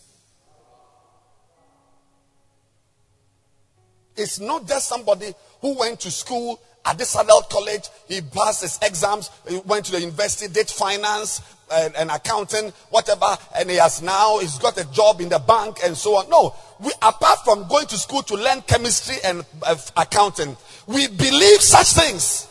[4.15, 9.29] It's not just somebody who went to school at Adisadel College, he passed his exams,
[9.47, 14.39] he went to the university, did finance and, and accounting, whatever, and he has now
[14.39, 16.29] he's got a job in the bank and so on.
[16.29, 20.55] No, we apart from going to school to learn chemistry and uh, accounting,
[20.87, 22.47] we believe such things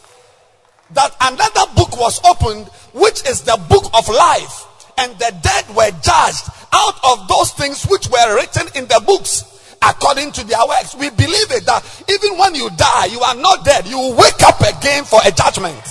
[0.91, 4.64] that another book was opened, which is the book of life
[4.99, 9.55] and the dead were judged out of those things which were written in the books
[9.83, 10.95] according to their works.
[10.95, 13.87] We believe it that even when you die, you are not dead.
[13.87, 15.83] You wake up again for a judgment.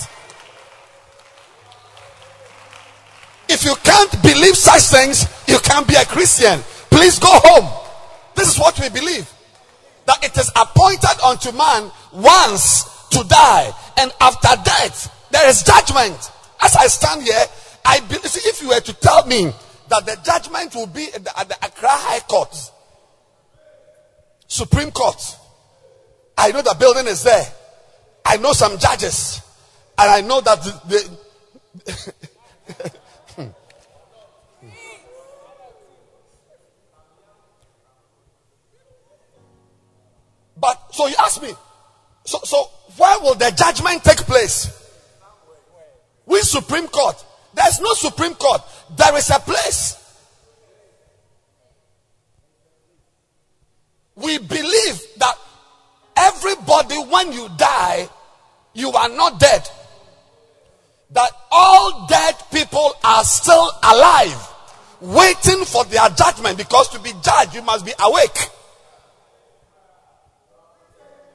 [3.48, 6.60] If you can't believe such things, you can't be a Christian.
[6.90, 7.68] please go home.
[8.34, 9.30] This is what we believe.
[10.06, 16.16] That it is appointed unto man once to die, and after death, there is judgment.
[16.60, 17.44] As I stand here,
[17.84, 19.52] I believe, see, if you were to tell me
[19.88, 22.54] that the judgment will be at the, at the Accra High Court,
[24.46, 25.36] Supreme Court,
[26.38, 27.46] I know the building is there.
[28.24, 29.40] I know some judges,
[29.98, 31.18] and I know that the,
[31.84, 32.16] the
[40.58, 41.52] But so you ask me,
[42.24, 44.72] so so where will the judgment take place?
[46.24, 47.24] With Supreme Court.
[47.54, 48.62] There's no Supreme Court.
[48.96, 50.05] There is a place.
[54.16, 55.34] We believe that
[56.16, 58.08] everybody, when you die,
[58.72, 59.68] you are not dead.
[61.10, 64.48] That all dead people are still alive,
[65.00, 68.50] waiting for their judgment because to be judged, you must be awake.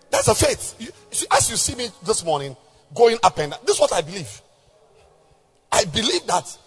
[0.10, 0.76] That's a faith.
[0.80, 0.90] You,
[1.32, 2.56] as you see me this morning
[2.94, 4.42] going up and down, this is what I believe.
[5.72, 6.58] I believe that,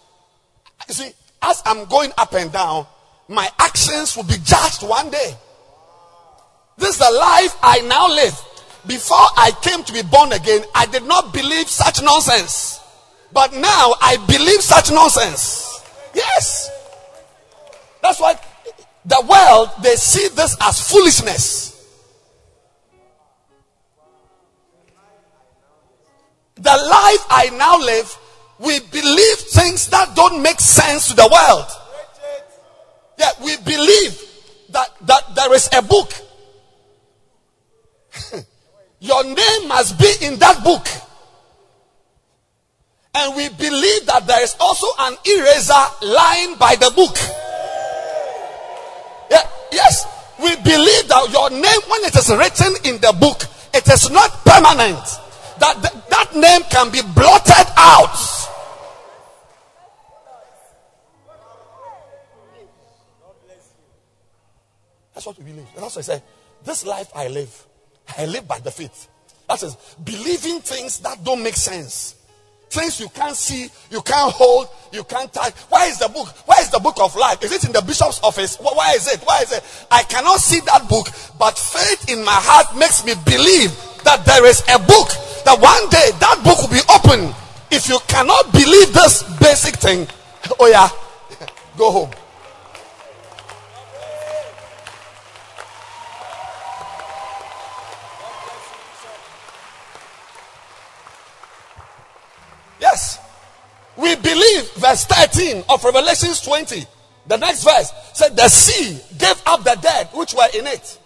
[0.89, 1.13] you see,
[1.43, 2.87] as I'm going up and down,
[3.29, 5.35] my actions will be judged one day.
[6.77, 8.39] This is the life I now live.
[8.87, 12.81] Before I came to be born again, I did not believe such nonsense.
[13.33, 15.81] But now I believe such nonsense.
[16.15, 16.71] Yes.
[18.03, 18.39] That's why
[19.05, 21.73] the world, they see this as foolishness.
[26.57, 28.17] The life I now live,
[28.59, 31.67] we believe things that don't make sense to the world.
[33.19, 34.21] Yeah, we believe
[34.71, 36.13] that, that there is a book.
[39.01, 40.87] Your name must be in that book.
[43.15, 47.17] And we believe that there is also an eraser lying by the book.
[49.31, 50.07] Yeah, yes,
[50.41, 54.31] we believe that your name, when it is written in the book, it is not
[54.45, 55.05] permanent.
[55.59, 58.17] That that, that name can be blotted out.
[65.15, 65.67] That's what we believe.
[65.75, 66.23] And that's why I say,
[66.65, 67.67] this life I live,
[68.17, 69.09] I live by the faith.
[69.49, 72.17] That is believing things that don't make sense.
[72.71, 75.55] Things you can't see, you can't hold, you can't touch.
[75.69, 76.29] Why is the book?
[76.47, 77.43] Why is the book of life?
[77.45, 78.57] Is it in the bishop's office?
[78.57, 79.21] Why is it?
[79.21, 79.63] Why is it?
[79.91, 81.07] I cannot see that book,
[81.39, 83.71] but faith in my heart makes me believe
[84.03, 85.09] that there is a book.
[85.45, 87.35] That one day that book will be open.
[87.71, 90.09] If you cannot believe this basic thing,
[90.59, 90.89] oh yeah,
[91.79, 92.11] go home.
[102.85, 103.19] Yes.
[103.97, 106.85] We believe verse 13 of Revelations 20.
[107.27, 110.99] The next verse said, The sea gave up the dead which were in it,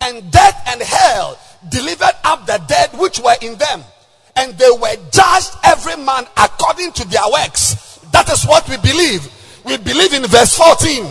[0.00, 3.84] and death and hell delivered up the dead which were in them,
[4.34, 8.00] and they were judged every man according to their works.
[8.10, 9.22] That is what we believe.
[9.64, 11.06] We believe in verse 14.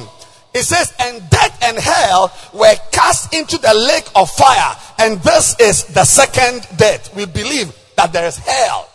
[0.54, 5.58] It says, And death and hell were cast into the lake of fire, and this
[5.62, 7.16] is the second death.
[7.16, 8.89] We believe that there is hell.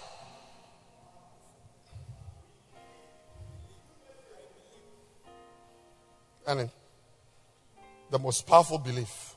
[6.46, 6.70] And
[8.10, 9.34] the most powerful belief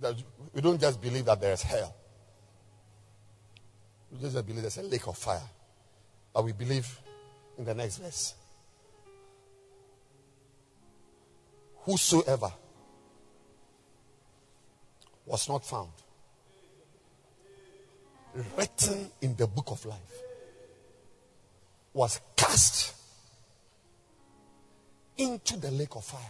[0.00, 0.14] that
[0.52, 1.94] we don't just believe that there is hell.
[4.10, 5.48] We don't just believe there's a lake of fire.
[6.32, 7.00] But we believe
[7.56, 8.34] in the next verse.
[11.84, 12.52] Whosoever
[15.26, 15.90] was not found
[18.56, 20.22] written in the book of life
[21.92, 22.94] was cast
[25.16, 26.20] into the lake of fire.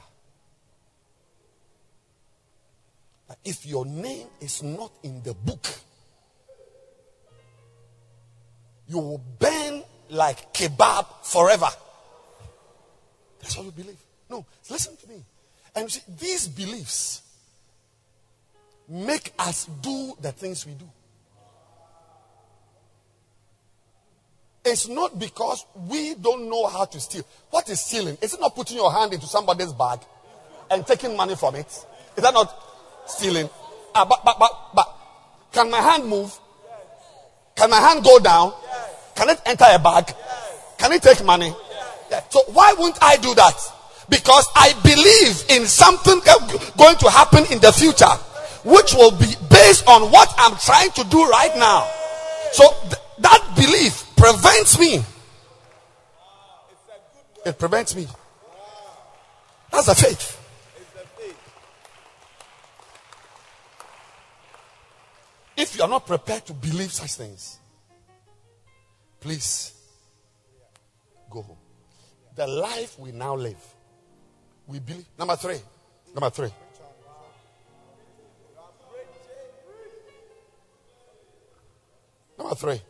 [3.26, 5.66] But if your name is not in the book,
[8.87, 11.68] you will burn like kebab forever.
[13.41, 13.99] That's what you believe.
[14.28, 15.24] No, listen to me.
[15.74, 17.22] And see, these beliefs
[18.89, 20.89] make us do the things we do.
[24.65, 27.25] It's not because we don't know how to steal.
[27.51, 28.17] What is stealing?
[28.23, 30.01] Is it not putting your hand into somebody's bag
[30.71, 31.67] and taking money from it?
[32.17, 32.55] Is that not
[33.07, 33.51] stealing?
[33.95, 34.97] Ah, but, but, but, but,
[35.53, 36.33] can my hand move?
[37.55, 38.55] Can my hand go down?
[39.15, 40.12] Can it enter a bag?
[40.79, 41.55] Can it take money?
[42.31, 43.55] So why wouldn't I do that?
[44.09, 46.21] Because I believe in something
[46.79, 48.11] going to happen in the future,
[48.65, 51.89] which will be based on what I'm trying to do right now.
[52.53, 55.05] So th- that belief prevents me.
[57.45, 58.07] It prevents me.
[59.70, 60.41] That's the faith.
[65.57, 67.59] If you are not prepared to believe such things,
[69.20, 69.75] please
[71.29, 71.59] go home.
[72.35, 73.62] The life we now live,
[74.66, 75.07] we believe.
[75.18, 75.59] Number three.
[76.14, 76.51] Number three.
[82.39, 82.81] Number three.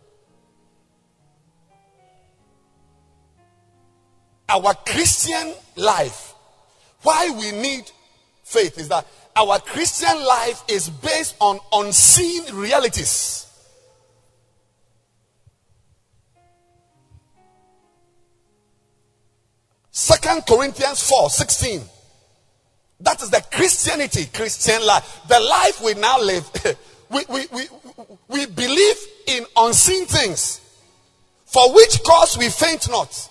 [4.55, 6.32] Our Christian life,
[7.02, 7.90] why we need
[8.44, 13.50] faith is that our Christian life is based on unseen realities.
[19.90, 21.80] Second Corinthians 4 16.
[23.00, 25.20] That is the Christianity, Christian life.
[25.26, 26.48] The life we now live,
[27.11, 27.64] we, we, we,
[28.28, 28.96] we believe
[29.26, 30.61] in unseen things,
[31.44, 33.30] for which cause we faint not.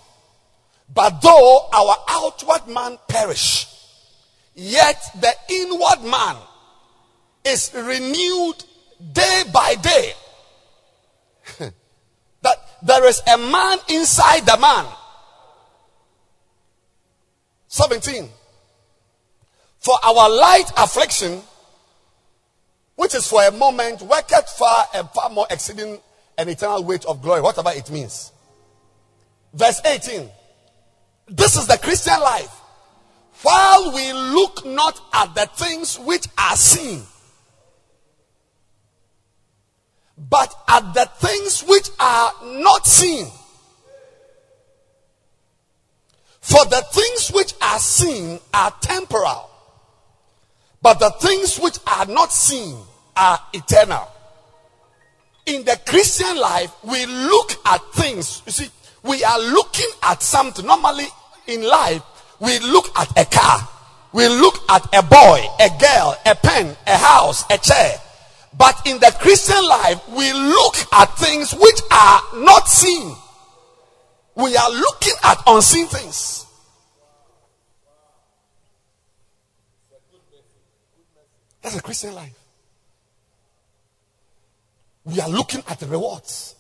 [0.92, 3.68] But though our outward man perish,
[4.56, 6.36] yet the inward man
[7.46, 8.64] is renewed
[9.12, 10.14] day by day.
[12.42, 14.86] that there is a man inside the man.
[17.68, 18.30] 17.
[19.80, 21.42] For our light affliction,
[22.96, 26.00] which is for a moment, worketh far and far more exceeding
[26.38, 28.32] an eternal weight of glory, whatever it means.
[29.54, 30.30] Verse 18.
[31.28, 32.50] This is the Christian life.
[33.42, 37.04] While we look not at the things which are seen,
[40.18, 43.28] but at the things which are not seen.
[46.40, 49.50] For the things which are seen are temporal,
[50.82, 52.78] but the things which are not seen
[53.16, 54.08] are eternal.
[55.46, 58.42] In the Christian life, we look at things.
[58.46, 58.70] You see,
[59.04, 60.66] we are looking at something.
[60.66, 61.06] Normally
[61.48, 62.02] in life,
[62.40, 63.68] we look at a car,
[64.14, 67.96] we look at a boy, a girl, a pen, a house, a chair.
[68.58, 73.16] But in the Christian life, we look at things which are not seen.
[74.36, 76.46] We are looking at unseen things.
[81.62, 82.38] That's a Christian life.
[85.06, 86.53] We are looking at the rewards.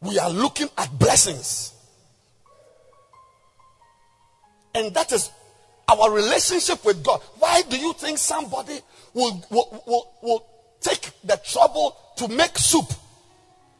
[0.00, 1.72] We are looking at blessings.
[4.74, 5.30] And that is
[5.88, 7.20] our relationship with God.
[7.38, 8.78] Why do you think somebody
[9.14, 10.46] will, will, will, will
[10.80, 12.92] take the trouble to make soup?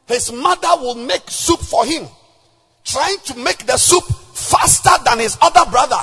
[0.06, 2.06] His mother will make soup for him,
[2.84, 4.04] trying to make the soup
[4.34, 5.98] faster than his other brother.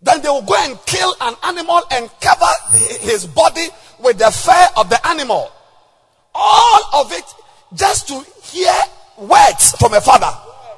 [0.00, 3.66] Then they will go and kill an animal and cover his body
[4.00, 5.50] with the fur of the animal.
[6.34, 7.24] All of it
[7.74, 8.72] just to hear
[9.18, 10.30] words from a father.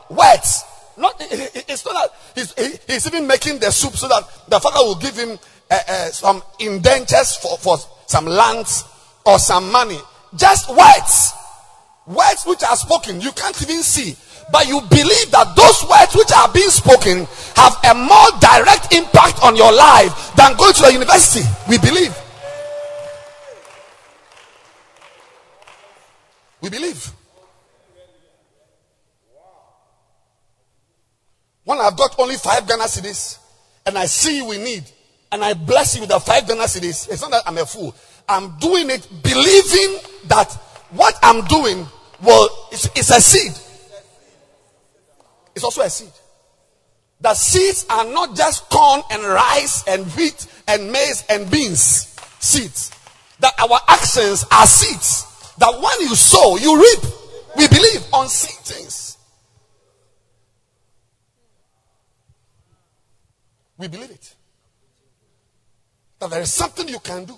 [0.08, 0.64] Words.
[0.96, 4.96] Not, it's not that he's, he's even making the soup so that the father will
[4.96, 5.38] give him
[5.70, 8.84] uh, uh, some indentures for, for some lands
[9.24, 9.98] or some money.
[10.36, 11.32] Just words.
[12.06, 13.20] Words which are spoken.
[13.20, 14.16] You can't even see
[14.52, 19.42] but you believe that those words which are being spoken have a more direct impact
[19.42, 21.46] on your life than going to a university.
[21.68, 22.14] We believe.
[26.60, 27.12] We believe.
[31.64, 33.38] When I've got only five Ghana cedis
[33.86, 34.84] and I see we need
[35.30, 37.94] and I bless you with the five Ghana cedis, it's not that I'm a fool.
[38.28, 40.52] I'm doing it believing that
[40.90, 41.86] what I'm doing
[42.22, 43.52] will, it's, it's a seed
[45.54, 46.12] it's also a seed.
[47.20, 52.16] The seeds are not just corn and rice and wheat and maize and beans.
[52.38, 52.92] Seeds.
[53.40, 55.26] That our actions are seeds.
[55.60, 57.12] That when you sow, you reap.
[57.56, 59.18] We believe on seed things.
[63.78, 64.34] We believe it.
[66.18, 67.36] That there is something you can do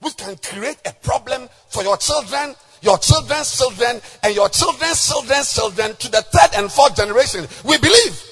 [0.00, 5.54] which can create a problem for your children your children's children, and your children's children's
[5.54, 7.46] children to the third and fourth generation.
[7.64, 8.22] We believe.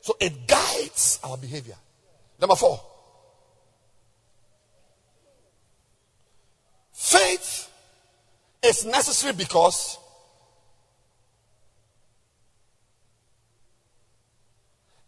[0.00, 1.76] So it guides our behavior.
[2.40, 2.80] Number four.
[7.12, 7.70] Faith
[8.62, 9.98] is necessary because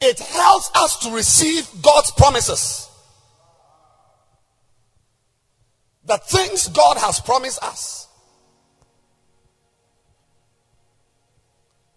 [0.00, 2.88] it helps us to receive God's promises.
[6.06, 8.08] the things God has promised us.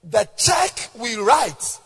[0.04, 1.80] The check we write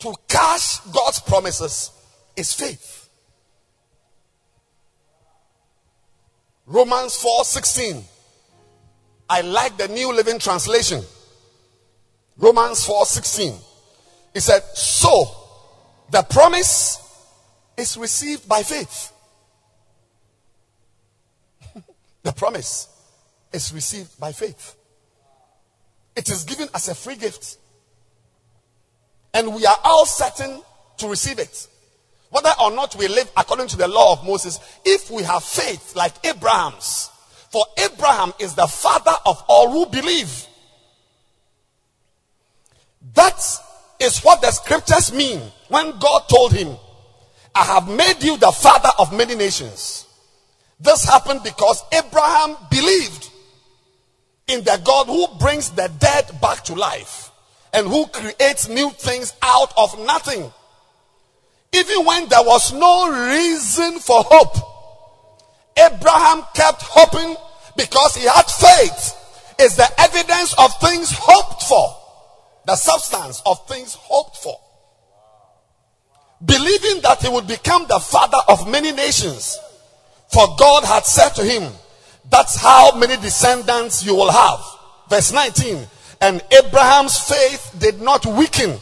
[0.00, 1.90] to cash God's promises
[2.36, 2.97] is faith.
[6.68, 8.04] Romans 4 16.
[9.30, 11.02] I like the New Living Translation.
[12.36, 13.54] Romans 4 16.
[14.34, 15.24] He said, So
[16.10, 16.98] the promise
[17.76, 19.12] is received by faith.
[22.22, 22.88] the promise
[23.50, 24.76] is received by faith.
[26.16, 27.56] It is given as a free gift.
[29.32, 30.62] And we are all certain
[30.98, 31.66] to receive it.
[32.30, 35.96] Whether or not we live according to the law of Moses, if we have faith
[35.96, 37.10] like Abraham's,
[37.50, 40.46] for Abraham is the father of all who believe.
[43.14, 43.40] That
[43.98, 46.76] is what the scriptures mean when God told him,
[47.54, 50.06] I have made you the father of many nations.
[50.78, 53.30] This happened because Abraham believed
[54.46, 57.30] in the God who brings the dead back to life
[57.72, 60.52] and who creates new things out of nothing.
[61.72, 64.56] Even when there was no reason for hope,
[65.76, 67.36] Abraham kept hoping
[67.76, 69.14] because he had faith.
[69.60, 71.96] Is the evidence of things hoped for,
[72.66, 74.56] the substance of things hoped for.
[76.44, 79.58] Believing that he would become the father of many nations,
[80.32, 81.72] for God had said to him,
[82.30, 84.60] That's how many descendants you will have.
[85.10, 85.84] Verse 19.
[86.20, 88.78] And Abraham's faith did not weaken.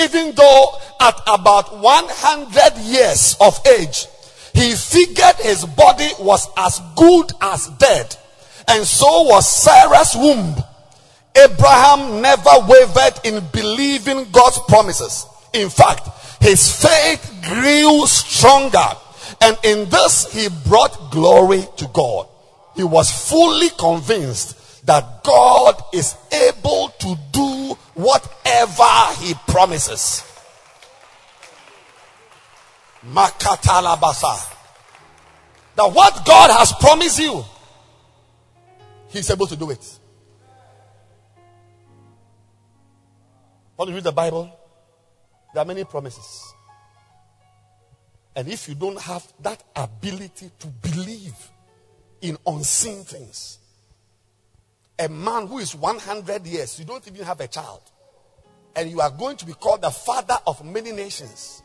[0.00, 4.06] Even though at about 100 years of age,
[4.54, 8.16] he figured his body was as good as dead.
[8.68, 10.54] And so was Sarah's womb.
[11.36, 15.26] Abraham never wavered in believing God's promises.
[15.52, 16.08] In fact,
[16.40, 18.96] his faith grew stronger.
[19.40, 22.28] And in this, he brought glory to God.
[22.76, 30.24] He was fully convinced that God is able to do whatever he promises.
[33.06, 34.56] Makatalabasa.
[35.76, 37.44] That what God has promised you,
[39.08, 39.98] He's able to do it.
[43.76, 44.52] When you read the Bible,
[45.54, 46.52] there are many promises.
[48.36, 51.34] And if you don't have that ability to believe
[52.20, 53.59] in unseen things,
[55.00, 57.80] a man who is 100 years, you don't even have a child,
[58.76, 61.62] and you are going to be called the father of many nations.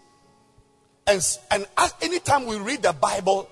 [1.05, 1.21] And,
[1.51, 3.49] and as, anytime we read the Bible,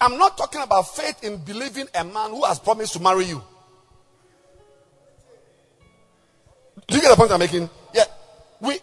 [0.00, 3.42] I'm not talking about faith in believing a man who has promised to marry you.
[6.86, 7.68] Do you get the point I'm making?
[7.94, 8.04] Yeah.
[8.60, 8.78] We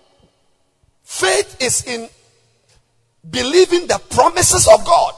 [1.04, 2.10] faith is in
[3.30, 5.14] believing the promises of God.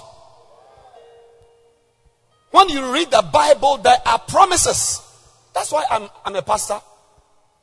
[2.56, 5.02] When you read the Bible, there are promises.
[5.54, 6.80] That's why I'm, I'm a pastor.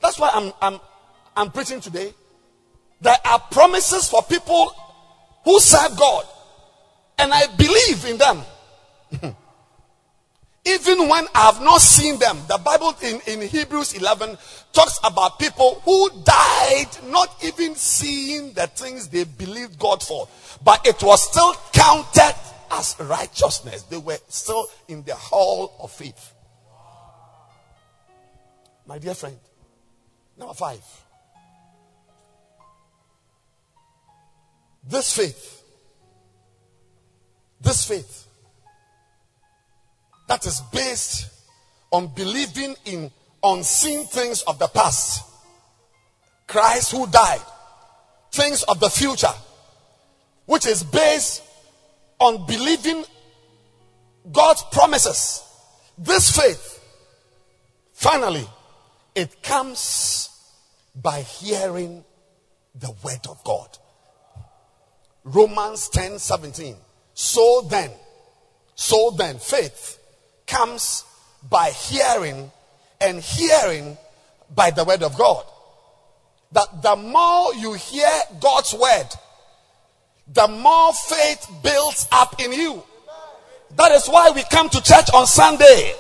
[0.03, 0.81] That's why I'm, I'm,
[1.35, 2.13] I'm preaching today.
[3.01, 4.71] There are promises for people
[5.47, 6.27] who serve God.
[7.17, 8.43] And I believe in them.
[10.67, 14.37] Even when I have not seen them, the Bible in, in Hebrews 11
[14.75, 20.29] talks about people who died not even seeing the things they believed God for,
[20.63, 22.35] but it was still counted
[22.83, 23.83] as righteousness.
[23.83, 26.35] They were still in the hall of faith.
[28.87, 29.39] My dear friend,
[30.37, 30.83] number five.
[34.85, 35.63] This faith,
[37.61, 38.27] this faith
[40.27, 41.31] that is based
[41.93, 43.11] on believing in
[43.45, 45.23] unseen things of the past,
[46.49, 47.43] Christ who died,
[48.33, 49.35] things of the future,
[50.47, 51.45] which is based
[52.23, 53.05] on believing
[54.31, 55.43] God's promises.
[55.99, 56.81] This faith,
[57.93, 58.47] finally,
[59.15, 60.31] it comes
[60.95, 62.05] by hearing
[62.75, 63.77] the word of God.
[65.25, 66.77] Romans 10 17.
[67.15, 67.91] So then,
[68.75, 69.99] so then, faith
[70.47, 71.05] comes
[71.49, 72.51] by hearing,
[73.01, 73.99] and hearing
[74.55, 75.45] by the word of God.
[76.53, 79.09] That the more you hear God's word,
[80.35, 82.83] the more faith builds up in you.
[83.77, 85.95] That is why we come to church on Sunday.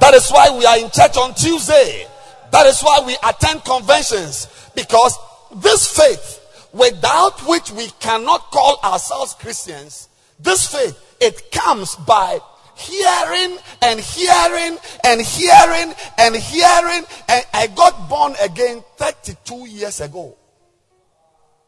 [0.00, 2.06] That is why we are in church on Tuesday.
[2.50, 4.48] That is why we attend conventions.
[4.74, 5.16] Because
[5.56, 6.38] this faith
[6.72, 12.38] without which we cannot call ourselves Christians, this faith, it comes by
[12.74, 17.04] hearing and hearing and hearing and hearing.
[17.28, 20.36] And I got born again 32 years ago.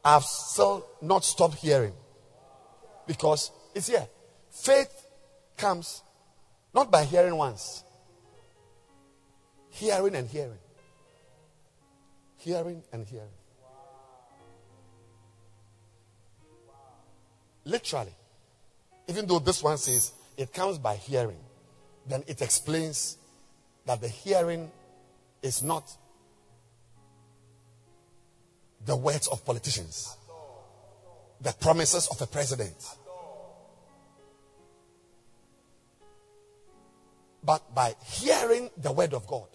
[0.05, 1.93] I've still not stopped hearing
[3.07, 4.07] because it's here.
[4.51, 5.07] Faith
[5.57, 6.03] comes
[6.75, 7.85] not by hearing once,
[9.71, 10.59] hearing and hearing,
[12.39, 13.29] hearing and hearing.
[17.65, 18.15] Literally.
[19.07, 21.39] Even though this one says it comes by hearing.
[22.07, 23.17] then it explains
[23.87, 24.71] that the hearing
[25.43, 25.91] is not
[28.85, 30.17] the words of politicians,
[31.41, 32.77] the promises of a president.
[37.43, 39.49] But by hearing the word of God.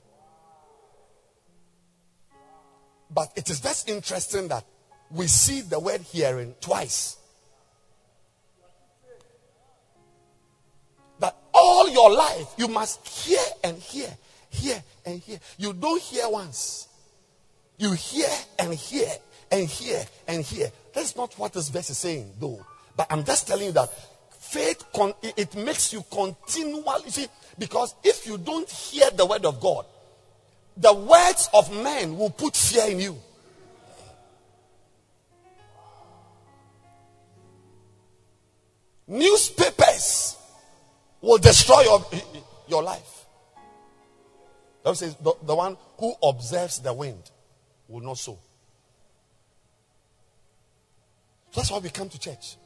[3.10, 4.64] But it is just interesting that
[5.10, 7.18] we see the word hearing twice.
[11.20, 14.16] That all your life you must hear and hear,
[14.50, 15.40] hear and hear.
[15.58, 16.88] You don't hear once.
[17.78, 18.30] You hear
[18.60, 19.10] and hear
[19.52, 20.72] and hear and hear.
[20.94, 22.66] That's not what this verse is saying, though.
[22.96, 23.90] But I'm just telling you that
[24.40, 27.28] faith con- it makes you continually see
[27.58, 29.86] because if you don't hear the word of God,
[30.78, 33.18] the words of men will put fear in you.
[39.08, 40.38] Newspapers
[41.22, 42.06] will destroy your,
[42.68, 43.26] your life.
[44.84, 47.30] That says the, the one who observes the wind
[47.88, 48.38] will not sow.
[51.54, 52.58] That's why we come to church.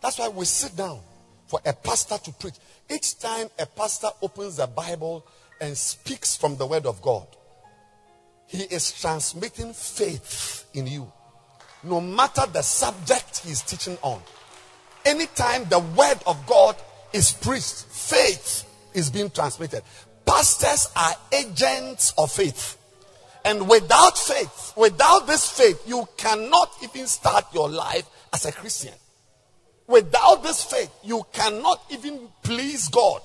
[0.00, 1.00] That's why we sit down
[1.46, 2.54] for a pastor to preach.
[2.88, 5.24] Each time a pastor opens the Bible
[5.60, 7.26] and speaks from the word of God,
[8.46, 11.10] he is transmitting faith in you.
[11.82, 14.20] No matter the subject he is teaching on.
[15.04, 16.76] Anytime the word of God
[17.12, 19.82] is preached, faith is being transmitted.
[20.26, 22.76] Pastors are agents of faith.
[23.44, 28.94] And without faith, without this faith, you cannot even start your life as a Christian.
[29.86, 33.22] Without this faith, you cannot even please God.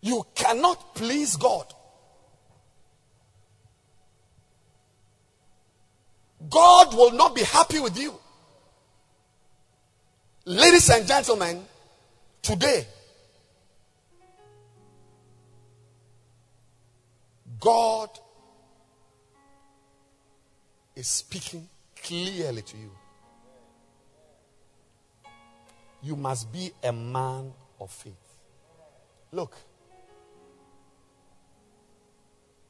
[0.00, 1.66] You cannot please God.
[6.48, 8.14] God will not be happy with you.
[10.46, 11.62] Ladies and gentlemen,
[12.40, 12.86] today,
[17.60, 18.08] God
[20.96, 21.68] is speaking
[22.02, 22.90] clearly to you.
[26.02, 28.14] You must be a man of faith.
[29.30, 29.54] Look,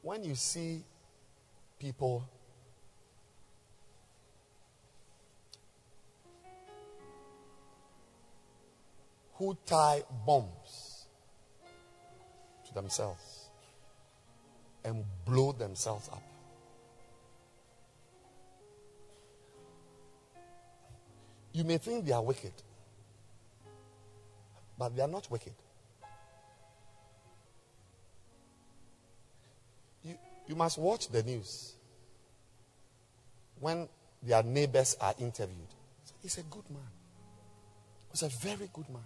[0.01, 0.83] when you see
[1.79, 2.27] people
[9.35, 11.05] who tie bombs
[12.67, 13.30] to themselves
[14.83, 16.23] and blow themselves up.
[21.53, 22.53] You may think they are wicked,
[24.77, 25.53] but they are not wicked.
[30.03, 30.15] You,
[30.47, 31.73] you must watch the news
[33.59, 33.87] when
[34.23, 35.57] their neighbors are interviewed.
[36.21, 36.81] He's a good man.
[38.11, 39.03] He's a very good man.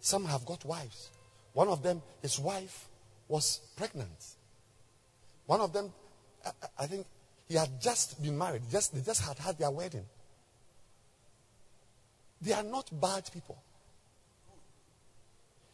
[0.00, 1.10] Some have got wives.
[1.58, 2.86] One of them, his wife
[3.26, 4.36] was pregnant.
[5.44, 5.92] One of them,
[6.46, 7.04] I, I think
[7.48, 8.62] he had just been married.
[8.70, 10.04] Just, they just had had their wedding.
[12.40, 13.60] They are not bad people.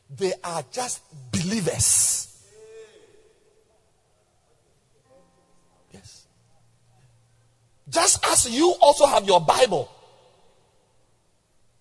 [0.09, 2.35] They are just believers.
[5.93, 6.27] Yes.
[7.91, 9.91] Just as you also have your Bible,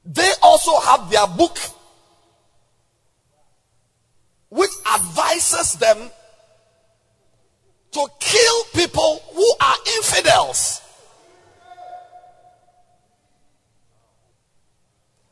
[0.04, 1.58] they also have their book
[4.54, 4.70] which
[5.44, 6.10] advises them
[7.91, 10.82] to kill people who are infidels.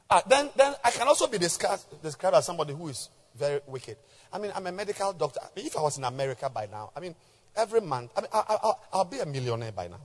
[0.09, 3.95] Uh, then, then I can also be described, described as somebody who is very wicked.
[4.33, 5.39] I mean, I'm a medical doctor.
[5.41, 7.15] I mean, if I was in America by now, I mean,
[7.55, 10.01] every month, I mean, I, will be a millionaire by now.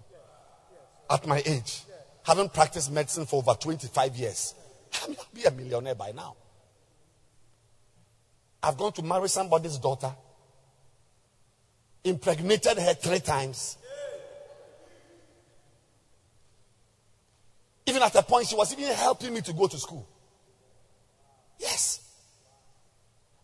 [1.10, 1.82] At my age,
[2.22, 4.54] having practiced medicine for over 25 years,
[5.02, 6.36] I mean, I'll be a millionaire by now.
[8.66, 10.12] I've gone to marry somebody's daughter,
[12.02, 13.78] impregnated her three times.
[17.86, 20.08] Even at a point, she was even helping me to go to school.
[21.60, 22.00] Yes.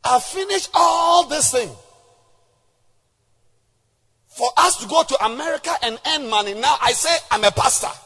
[0.03, 1.71] I finished all this thing.
[4.27, 6.55] For us to go to America and earn money.
[6.55, 7.97] Now I say I'm a pastor.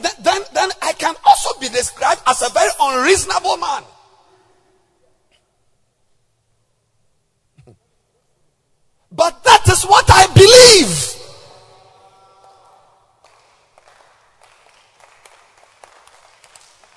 [0.00, 3.82] Then, then, then I can also be described as a very unreasonable man.
[9.12, 11.14] But that is what I believe.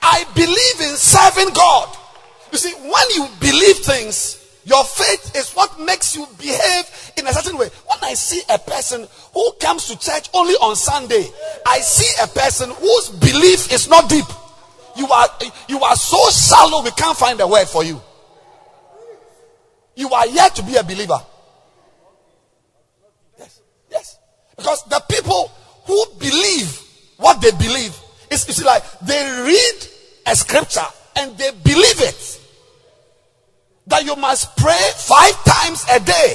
[0.02, 1.96] I believe in serving God.
[2.52, 7.32] You see, when you believe things, Your faith is what makes you behave in a
[7.32, 7.70] certain way.
[7.88, 11.26] When I see a person who comes to church only on Sunday,
[11.66, 14.26] I see a person whose belief is not deep.
[14.98, 15.28] You are
[15.70, 18.02] you are so shallow we can't find a word for you.
[19.96, 21.20] You are yet to be a believer.
[23.40, 24.20] Yes, yes.
[24.58, 25.50] Because the people
[25.86, 26.82] who believe
[27.16, 27.98] what they believe
[28.30, 29.88] is it's like they read
[30.26, 32.42] a scripture and they believe it
[33.88, 36.34] that you must pray five times a day.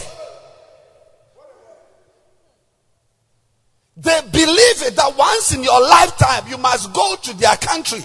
[3.97, 8.01] They believe it that once in your lifetime you must go to their country,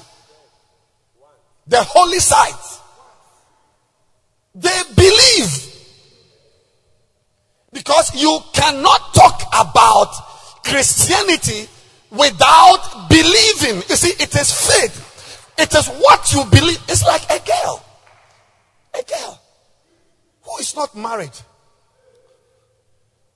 [1.65, 2.53] the holy site.
[4.53, 5.67] They believe
[7.71, 11.69] because you cannot talk about Christianity
[12.11, 13.83] without believing.
[13.87, 15.53] You see, it is faith.
[15.57, 16.81] It is what you believe.
[16.87, 17.83] It's like a girl.
[18.97, 19.41] A girl
[20.43, 21.31] who is not married,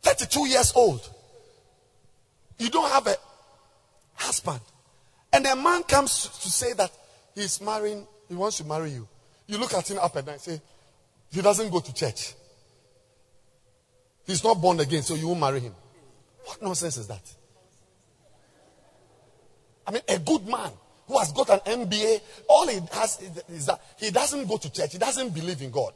[0.01, 1.07] 32 years old.
[2.57, 3.15] You don't have a
[4.15, 4.61] husband.
[5.33, 6.91] And a man comes to say that
[7.35, 9.07] he's marrying, he wants to marry you.
[9.47, 10.61] You look at him up and down and say,
[11.31, 12.33] he doesn't go to church.
[14.25, 15.73] He's not born again, so you won't marry him.
[16.45, 17.21] What nonsense is that?
[19.85, 20.71] I mean, a good man
[21.11, 23.19] who has got an MBA, all he has
[23.49, 25.91] is that he doesn't go to church, he doesn't believe in God.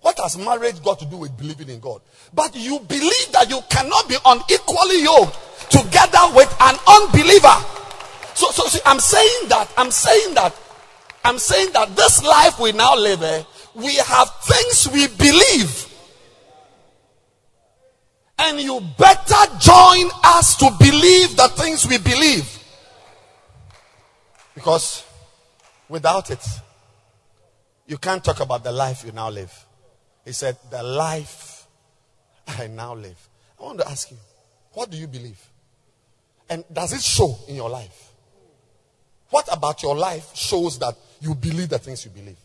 [0.00, 2.00] What has marriage got to do with believing in God?
[2.34, 7.54] But you believe that you cannot be unequally yoked together with an unbeliever.
[8.34, 10.54] So, so see, I'm saying that, I'm saying that,
[11.24, 13.42] I'm saying that this life we now live, eh,
[13.74, 15.86] we have things we believe.
[18.40, 22.57] And you better join us to believe the things we believe.
[24.58, 25.04] Because
[25.88, 26.44] without it,
[27.86, 29.52] you can't talk about the life you now live.
[30.24, 31.64] He said, The life
[32.48, 33.28] I now live.
[33.60, 34.16] I want to ask you,
[34.72, 35.38] what do you believe?
[36.50, 38.10] And does it show in your life?
[39.30, 42.38] What about your life shows that you believe the things you believe?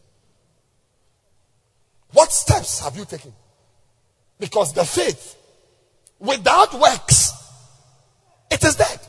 [2.11, 3.33] What steps have you taken?
[4.39, 5.35] Because the faith
[6.19, 7.31] without works,
[8.51, 8.99] it is dead.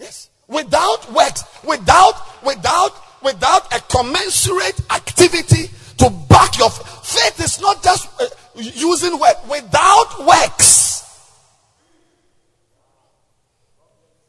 [0.00, 0.30] Yes.
[0.50, 2.90] Without works, without, without,
[3.22, 9.48] without a commensurate activity to back your faith is not just uh, using work.
[9.48, 11.30] Without works,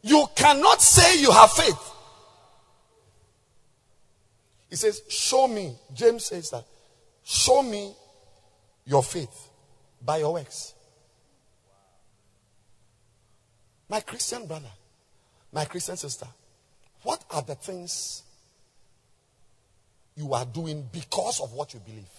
[0.04, 1.92] you cannot say you have faith.
[4.70, 5.76] He says, Show me.
[5.92, 6.66] James says that.
[7.24, 7.96] Show me
[8.86, 9.50] your faith
[10.06, 10.76] by your works.
[13.90, 14.70] My Christian brother,
[15.52, 16.28] my Christian sister,
[17.04, 18.24] what are the things
[20.16, 22.10] you are doing because of what you believe?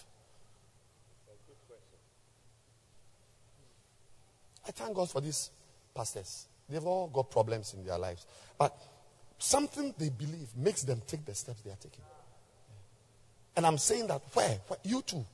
[4.67, 5.49] I thank God for these
[5.93, 6.47] pastors.
[6.69, 8.25] They've all got problems in their lives.
[8.57, 8.75] But
[9.37, 12.03] something they believe makes them take the steps they are taking.
[13.55, 14.59] And I'm saying that where?
[14.67, 14.79] where?
[14.83, 15.25] You too.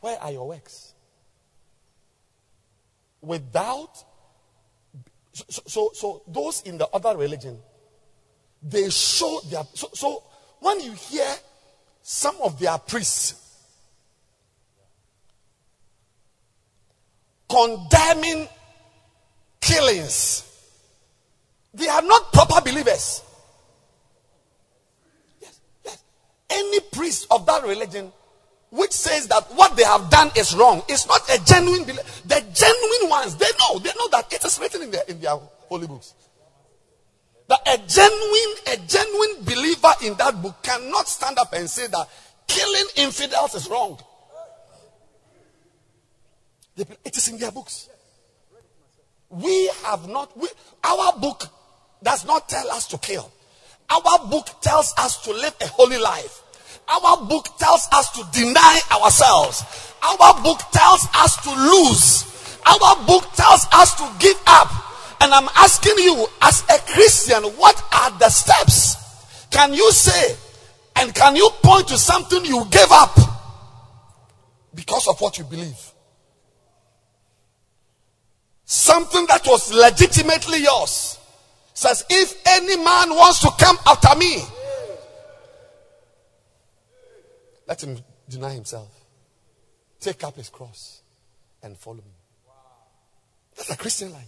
[0.00, 0.94] Where are your works?
[3.20, 4.02] Without
[5.48, 7.58] so, so, so those in the other religion,
[8.62, 9.62] they show their.
[9.74, 10.22] So, so
[10.60, 11.28] when you hear
[12.02, 13.48] some of their priests
[17.48, 18.48] condemning
[19.60, 20.44] killings,
[21.72, 23.22] they are not proper believers.
[25.40, 26.02] Yes, yes.
[26.50, 28.12] Any priest of that religion
[28.70, 32.02] which says that what they have done is wrong It's not a genuine believer.
[32.26, 35.36] The genuine ones, they know, they know that it is written in their, in their
[35.68, 36.14] holy books.
[37.48, 42.08] That a genuine, a genuine believer in that book cannot stand up and say that
[42.46, 43.98] killing infidels is wrong.
[46.76, 47.88] It is in their books.
[49.30, 50.48] We have not, we,
[50.84, 51.44] our book
[52.02, 53.30] does not tell us to kill.
[53.90, 56.42] Our book tells us to live a holy life.
[56.88, 59.62] Our book tells us to deny ourselves.
[60.02, 62.58] Our book tells us to lose.
[62.64, 64.70] Our book tells us to give up.
[65.20, 68.96] And I'm asking you, as a Christian, what are the steps?
[69.50, 70.36] Can you say
[70.96, 73.16] and can you point to something you gave up
[74.74, 75.78] because of what you believe?
[78.64, 81.18] Something that was legitimately yours
[81.74, 84.42] says, if any man wants to come after me,
[87.68, 88.88] let him deny himself,
[90.00, 91.02] take up his cross,
[91.62, 92.16] and follow me.
[93.56, 94.24] That's a Christian life.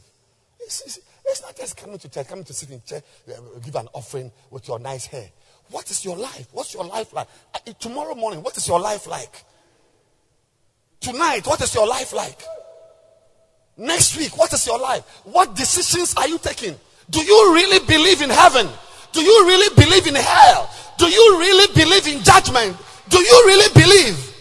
[0.61, 3.75] It's, it's, it's, not just coming to church, coming to sit in church, uh, give
[3.77, 5.31] an offering with your nice hair.
[5.71, 6.49] What is your life?
[6.53, 7.29] What's your life like?
[7.55, 9.45] Uh, tomorrow morning, what is your life like?
[11.01, 12.43] Tonight, what is your life like?
[13.79, 15.03] Next week, what is your life?
[15.25, 16.75] What decisions are you taking?
[17.09, 18.69] Do you really believe in heaven?
[19.12, 20.71] Do you really believe in hell?
[20.99, 22.77] Do you really believe in judgment?
[23.11, 24.37] Do you really believe?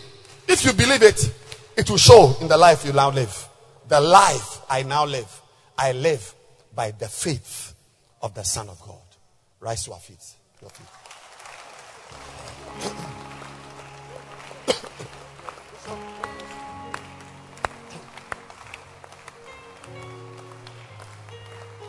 [0.47, 1.33] If you believe it,
[1.75, 3.47] it will show in the life you now live.
[3.87, 5.41] The life I now live,
[5.77, 6.35] I live
[6.75, 7.73] by the faith
[8.21, 9.01] of the Son of God.
[9.59, 10.23] Rise to our feet.
[10.61, 10.87] Your feet.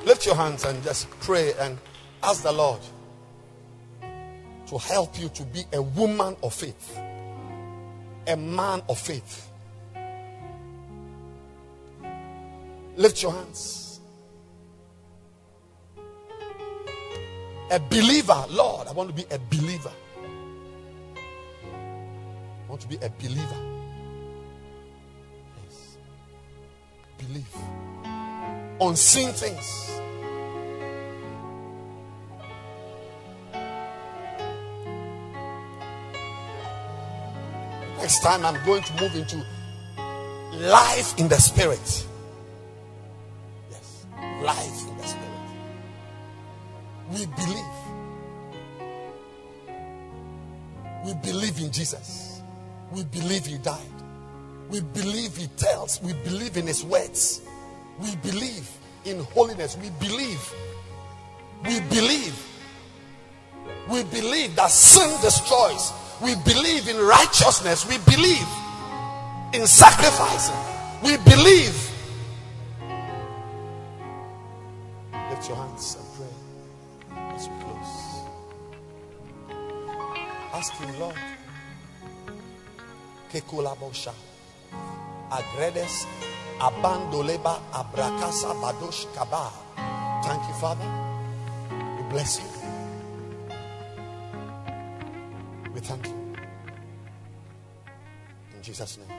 [0.07, 1.79] Lift your hands and just pray and
[2.23, 2.81] ask the Lord
[4.71, 6.97] to help you to be a woman of faith,
[8.29, 9.51] a man of faith.
[12.97, 13.99] Lift your hands.
[17.73, 19.91] A believer, Lord, I want to be a believer.
[21.17, 23.57] I want to be a believer.
[25.65, 25.97] Yes.
[27.19, 27.57] Believe.
[28.81, 30.01] Unseen things.
[38.01, 39.45] Next time I'm going to move into
[40.55, 42.07] life in the spirit.
[43.71, 44.07] Yes,
[44.43, 45.29] life in the spirit.
[47.13, 47.65] We believe.
[51.05, 52.41] We believe in Jesus.
[52.91, 53.79] We believe he died.
[54.71, 56.01] We believe he tells.
[56.03, 57.43] We believe in his words.
[58.01, 58.67] We believe
[59.05, 59.77] in holiness.
[59.77, 60.55] We believe.
[61.65, 62.47] We believe.
[63.91, 65.93] We believe that sin destroys.
[66.23, 67.89] We believe in righteousness.
[67.89, 68.47] We believe
[69.53, 70.57] in sacrificing.
[71.03, 71.75] We believe.
[75.31, 77.95] Lift your hands and pray as we close.
[80.53, 81.17] Ask Him, Lord.
[83.33, 84.13] Kekulabosha.
[85.31, 86.07] Agredes
[86.61, 89.51] abandoleba abrakasa badosh kaba.
[90.23, 90.89] Thank you, Father.
[91.97, 92.60] We bless you.
[95.81, 96.35] We thank you.
[98.55, 99.19] In Jesus' name.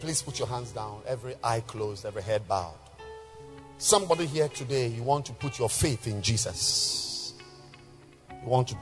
[0.00, 2.74] Please put your hands down, every eye closed, every head bowed.
[3.76, 7.34] Somebody here today, you want to put your faith in Jesus.
[8.30, 8.76] You want to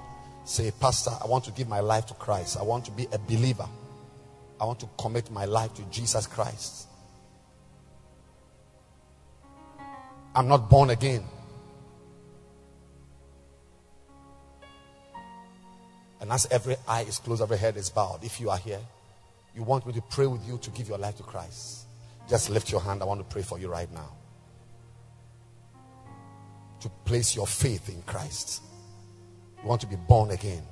[0.44, 2.58] say, Pastor, I want to give my life to Christ.
[2.58, 3.68] I want to be a believer.
[4.60, 6.86] I want to commit my life to Jesus Christ.
[10.34, 11.24] I'm not born again.
[16.22, 18.78] And as every eye is closed, every head is bowed, if you are here,
[19.56, 21.84] you want me to pray with you to give your life to Christ,
[22.28, 23.02] just lift your hand.
[23.02, 24.08] I want to pray for you right now.
[26.80, 28.62] To place your faith in Christ.
[29.60, 30.62] You want to be born again.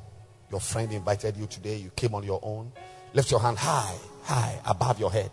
[0.53, 2.71] Your friend invited you today, you came on your own.
[3.13, 5.31] Lift your hand high, high, above your head.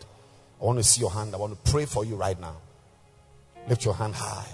[0.59, 1.35] I want to see your hand.
[1.35, 2.57] I want to pray for you right now.
[3.69, 4.47] Lift your hand high,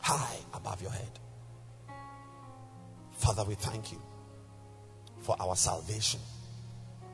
[0.00, 1.10] high above your head.
[3.24, 3.98] Father, we thank you
[5.22, 6.20] for our salvation.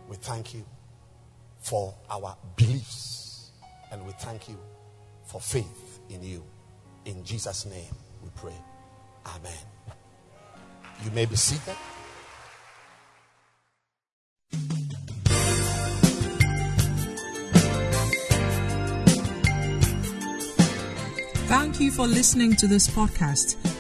[0.08, 0.64] We thank you
[1.60, 3.52] for our beliefs.
[3.92, 4.58] And we thank you
[5.24, 6.42] for faith in you.
[7.04, 8.56] In Jesus' name we pray.
[9.24, 9.52] Amen.
[11.04, 11.76] You may be seated.
[21.46, 23.69] Thank you for listening to this podcast.